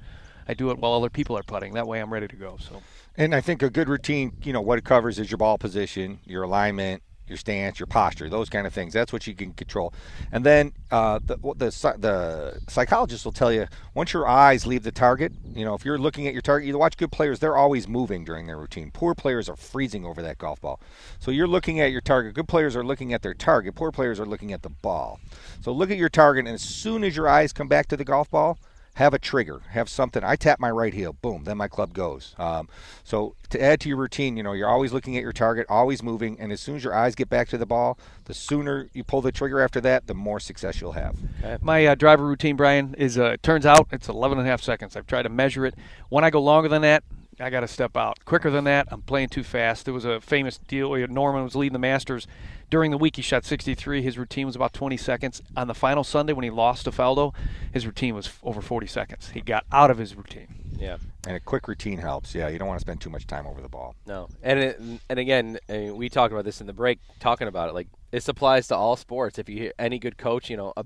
[0.47, 1.73] I do it while other people are putting.
[1.73, 2.57] That way, I'm ready to go.
[2.59, 2.81] So.
[3.15, 6.19] And I think a good routine, you know, what it covers is your ball position,
[6.25, 8.93] your alignment, your stance, your posture, those kind of things.
[8.93, 9.93] That's what you can control.
[10.31, 14.91] And then uh, the, the the psychologist will tell you once your eyes leave the
[14.91, 17.87] target, you know, if you're looking at your target, you watch good players; they're always
[17.87, 18.91] moving during their routine.
[18.91, 20.79] Poor players are freezing over that golf ball.
[21.19, 22.33] So you're looking at your target.
[22.35, 23.75] Good players are looking at their target.
[23.75, 25.19] Poor players are looking at the ball.
[25.61, 28.03] So look at your target, and as soon as your eyes come back to the
[28.03, 28.59] golf ball,
[28.95, 30.23] have a trigger, have something.
[30.23, 32.35] I tap my right heel, boom, then my club goes.
[32.37, 32.67] Um,
[33.03, 36.03] so to add to your routine, you know, you're always looking at your target, always
[36.03, 39.03] moving, and as soon as your eyes get back to the ball, the sooner you
[39.03, 41.15] pull the trigger after that, the more success you'll have.
[41.61, 44.61] My uh, driver routine, Brian, is uh, it turns out it's 11 and a half
[44.61, 44.95] seconds.
[44.95, 45.75] I've tried to measure it.
[46.09, 47.03] When I go longer than that,
[47.39, 48.23] I got to step out.
[48.25, 49.85] Quicker than that, I'm playing too fast.
[49.85, 52.27] There was a famous deal where Norman was leading the Masters.
[52.71, 54.01] During the week, he shot 63.
[54.01, 55.41] His routine was about 20 seconds.
[55.57, 57.35] On the final Sunday, when he lost to Faldo,
[57.73, 59.29] his routine was over 40 seconds.
[59.31, 60.47] He got out of his routine.
[60.79, 60.97] Yeah.
[61.27, 62.33] And a quick routine helps.
[62.33, 63.95] Yeah, you don't want to spend too much time over the ball.
[64.07, 67.49] No, and it, and again, I mean, we talked about this in the break, talking
[67.49, 67.75] about it.
[67.75, 69.37] Like this applies to all sports.
[69.37, 70.85] If you hear any good coach, you know, a,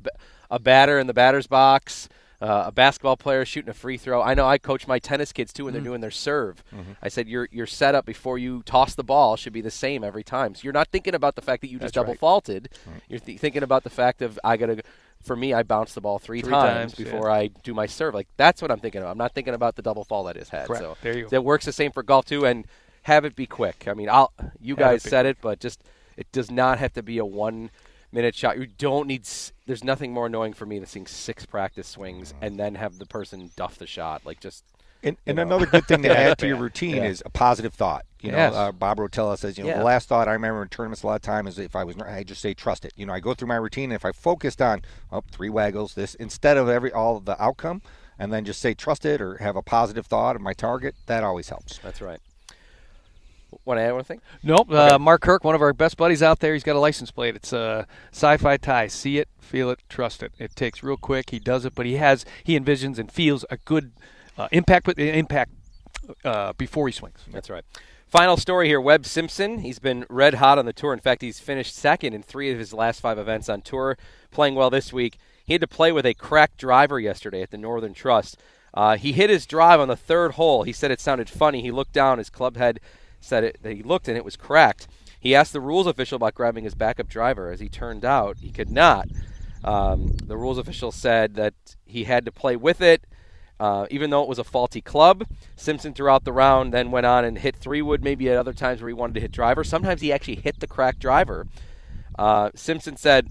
[0.49, 2.09] a batter in the batter's box,
[2.41, 4.21] uh, a basketball player shooting a free throw.
[4.21, 5.89] I know I coach my tennis kids too when they're mm-hmm.
[5.89, 6.63] doing their serve.
[6.73, 6.93] Mm-hmm.
[7.01, 10.23] I said your your setup before you toss the ball should be the same every
[10.23, 10.55] time.
[10.55, 12.03] So you're not thinking about the fact that you just That's right.
[12.07, 12.69] double faulted.
[12.87, 12.97] Mm-hmm.
[13.09, 14.81] You're th- thinking about the fact of I gotta.
[15.23, 17.05] For me, I bounce the ball three, Three times, times, yeah.
[17.05, 18.13] before I do my serve.
[18.13, 19.07] Like that's what I'm thinking of.
[19.07, 20.67] I'm not thinking about the double fall that is had.
[20.67, 20.83] Correct.
[20.83, 21.29] So There you go.
[21.29, 22.67] that works the same for golf too, and
[23.03, 23.85] have it be quick.
[23.87, 24.31] I mean, I'll
[24.61, 25.83] you Have guys be said it, but just
[26.17, 27.71] it does not have to be a one
[28.15, 28.57] minute shot.
[28.57, 29.27] You don't need.
[29.67, 33.05] There's nothing more annoying for me than seeing six practice swings and then have the
[33.05, 34.25] person duff the shot.
[34.25, 34.63] Like just
[35.03, 37.03] And, and another good thing to add to your routine Yeah.
[37.05, 38.05] is a positive thought.
[38.21, 38.53] You know, Yes.
[38.55, 39.77] uh, Bob Rotella says, you know, Yeah.
[39.79, 41.95] the last thought I remember in tournaments a lot of time is if I was,
[41.99, 42.93] I just say trust it.
[42.95, 43.91] You know, I go through my routine.
[43.91, 47.39] And if I focused on oh, three waggles, this instead of every all of the
[47.41, 47.81] outcome,
[48.17, 51.23] and then just say trust it or have a positive thought of my target, that
[51.23, 51.77] always helps.
[51.79, 52.19] that's right.
[53.65, 54.21] Want to add one thing?
[54.43, 54.71] Nope.
[54.71, 57.35] Uh, Mark Kirk, one of our best buddies out there, he's got a license plate.
[57.35, 58.87] It's uh, sci-fi tie.
[58.87, 60.31] See it, feel it, trust it.
[60.37, 61.31] It takes real quick.
[61.31, 63.91] He does it, but he has he envisions and feels a good
[64.37, 65.51] uh, impact with impact
[66.23, 67.19] uh, before he swings.
[67.31, 67.63] That's right.
[68.07, 69.59] Final story here Webb Simpson.
[69.59, 70.93] He's been red hot on the tour.
[70.93, 73.97] In fact, he's finished second in three of his last five events on tour,
[74.29, 75.17] playing well this week.
[75.43, 78.37] He had to play with a cracked driver yesterday at the Northern Trust.
[78.73, 80.63] Uh, he hit his drive on the third hole.
[80.63, 81.61] He said it sounded funny.
[81.61, 82.19] He looked down.
[82.19, 82.79] His club head
[83.25, 84.87] said it, that he looked and it was cracked.
[85.19, 87.51] He asked the rules official about grabbing his backup driver.
[87.51, 89.07] As he turned out, he could not.
[89.63, 91.55] Um, the rules official said that
[91.85, 93.03] he had to play with it.
[93.59, 97.23] Uh, even though it was a faulty club, Simpson throughout the round then went on
[97.23, 98.03] and hit three wood.
[98.03, 99.63] Maybe at other times where he wanted to hit driver.
[99.63, 101.47] Sometimes he actually hit the cracked driver.
[102.19, 103.29] Uh, Simpson said,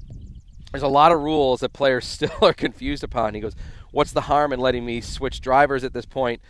[0.72, 3.54] "There's a lot of rules that players still are confused upon." He goes,
[3.92, 6.40] "What's the harm in letting me switch drivers at this point?"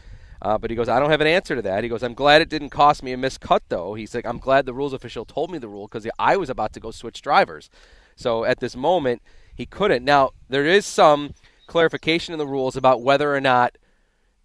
[0.45, 2.43] Uh, but he goes, "I don't have an answer to that." He goes, "I'm glad
[2.43, 5.25] it didn't cost me a missed cut, though." He's like, "I'm glad the rules official
[5.25, 7.71] told me the rule because I was about to go switch drivers."
[8.15, 9.23] So at this moment,
[9.55, 10.05] he couldn't.
[10.05, 11.35] Now there is some
[11.67, 13.79] clarification in the rules about whether or not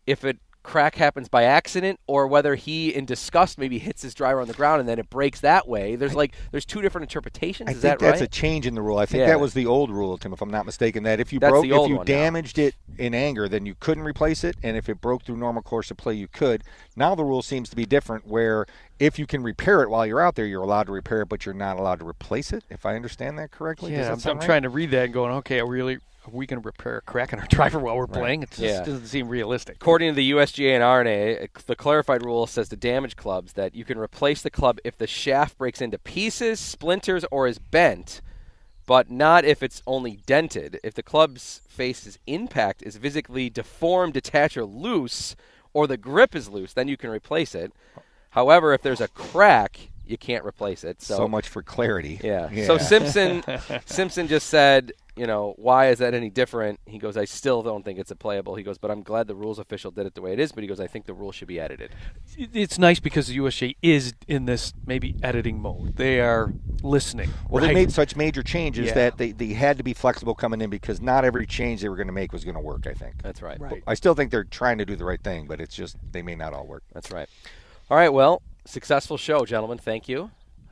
[0.07, 4.41] if it crack happens by accident or whether he in disgust maybe hits his driver
[4.41, 5.95] on the ground and then it breaks that way.
[5.95, 7.69] There's like there's two different interpretations.
[7.69, 8.27] I Is think that that's right?
[8.27, 8.97] a change in the rule.
[8.97, 9.27] I think Yeah.
[9.27, 11.03] that was the old rule, Tim, if I'm not mistaken.
[11.03, 12.03] That if you That's broke, if you one now.
[12.03, 15.61] damaged it in anger, then you couldn't replace it, and if it broke through normal
[15.61, 16.63] course of play, you could.
[16.95, 18.65] Now the rule seems to be different, where
[18.99, 21.45] if you can repair it while you're out there, you're allowed to repair it, but
[21.45, 22.65] you're not allowed to replace it.
[22.69, 24.45] If I understand that correctly, Does Yeah, that I'm, sound I'm right?
[24.45, 26.97] trying to read that and going, okay, are we really are we going to repair
[26.97, 28.43] a crack in our driver while we're playing?
[28.43, 28.79] It just Yeah.
[28.83, 29.75] doesn't seem realistic.
[29.77, 33.85] According to the USGA and R&A, the clarified rule says to damage clubs that you
[33.85, 38.21] can replace the club if the shaft breaks into pieces, splinters, or is bent,
[38.85, 40.79] but not if it's only dented.
[40.83, 45.35] If the club's face's impact is physically deformed, detached, or loose,
[45.73, 47.71] or the grip is loose, then you can replace it.
[48.31, 51.01] However, if there's a crack, you can't replace it.
[51.01, 52.19] So, so much for clarity.
[52.23, 52.49] yeah.
[52.51, 52.65] Yeah.
[52.65, 53.43] So Simpson
[53.85, 56.79] Simpson just said, you know, why is that any different?
[56.85, 58.55] He goes, I still don't think it's a playable.
[58.55, 60.53] He goes, but I'm glad the rules official did it the way it is.
[60.53, 61.91] But he goes, I think the rule should be edited.
[62.37, 65.97] It's nice because the USGA is in this maybe editing mode.
[65.97, 67.31] They are listening.
[67.49, 67.67] Well, right?
[67.67, 68.93] they made such major changes Yeah.
[68.93, 71.97] that they, they had to be flexible coming in because not every change they were
[71.97, 72.87] going to make was going to work.
[72.87, 73.21] I think.
[73.21, 73.59] That's right.
[73.59, 73.83] Right.
[73.85, 76.35] I still think they're trying to do the right thing, but it's just they may
[76.35, 76.83] not all work.
[76.93, 77.27] That's right.
[77.91, 78.13] All right.
[78.13, 79.79] Well, successful show, gentlemen.
[79.79, 80.31] Thank you.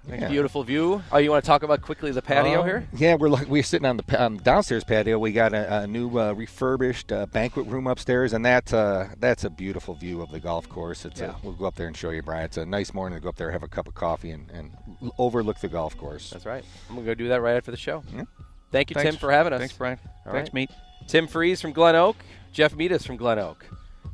[0.10, 0.30] Yeah.
[0.30, 1.02] Beautiful view.
[1.12, 2.88] Oh, you want to talk about quickly the patio Uh, here?
[2.96, 5.20] Yeah, we're look, we're sitting on the pa- on downstairs patio.
[5.20, 9.44] We got a, a new uh, refurbished uh, banquet room upstairs, and that uh, that's
[9.44, 11.04] a beautiful view of the golf course.
[11.06, 11.32] It's Yeah.
[11.32, 12.46] a, we'll go up there and show you, Brian.
[12.46, 14.72] It's a nice morning to go up there, have a cup of coffee, and, and
[15.18, 16.30] overlook the golf course.
[16.30, 16.64] That's right.
[16.90, 18.04] I'm gonna go do that right after the show.
[18.16, 18.24] Yeah.
[18.72, 19.60] Thank you, Thanks, Tim, for having us.
[19.60, 20.00] Thanks, Brian.
[20.26, 20.54] All Thanks, right.
[20.54, 20.70] meet.
[21.08, 22.18] Tim Freeze from Glen Oak,
[22.54, 23.66] Jeff Meadus from Glen Oak.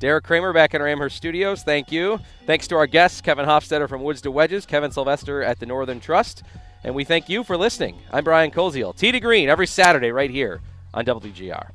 [0.04, 1.64] Derek Kramer back in our Amherst studios.
[1.64, 2.20] Thank you.
[2.46, 6.02] Thanks to our guests, Kevin Hofstetter from Woods to Wedges, Kevin Sylvester at the Northern
[6.02, 6.44] Trust.
[6.84, 7.98] And we thank you for listening.
[8.12, 8.94] I'm Brian Koziol.
[8.94, 10.60] Tee to Green every Saturday right here
[10.94, 11.70] on WGR.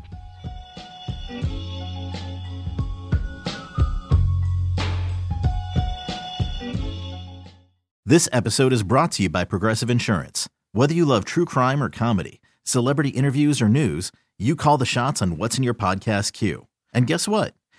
[8.04, 10.50] This episode is brought to you by Progressive Insurance.
[10.72, 15.22] Whether you love true crime or comedy, celebrity interviews or news, you call the shots
[15.22, 16.66] on what's in your podcast queue.
[16.92, 17.54] And guess what?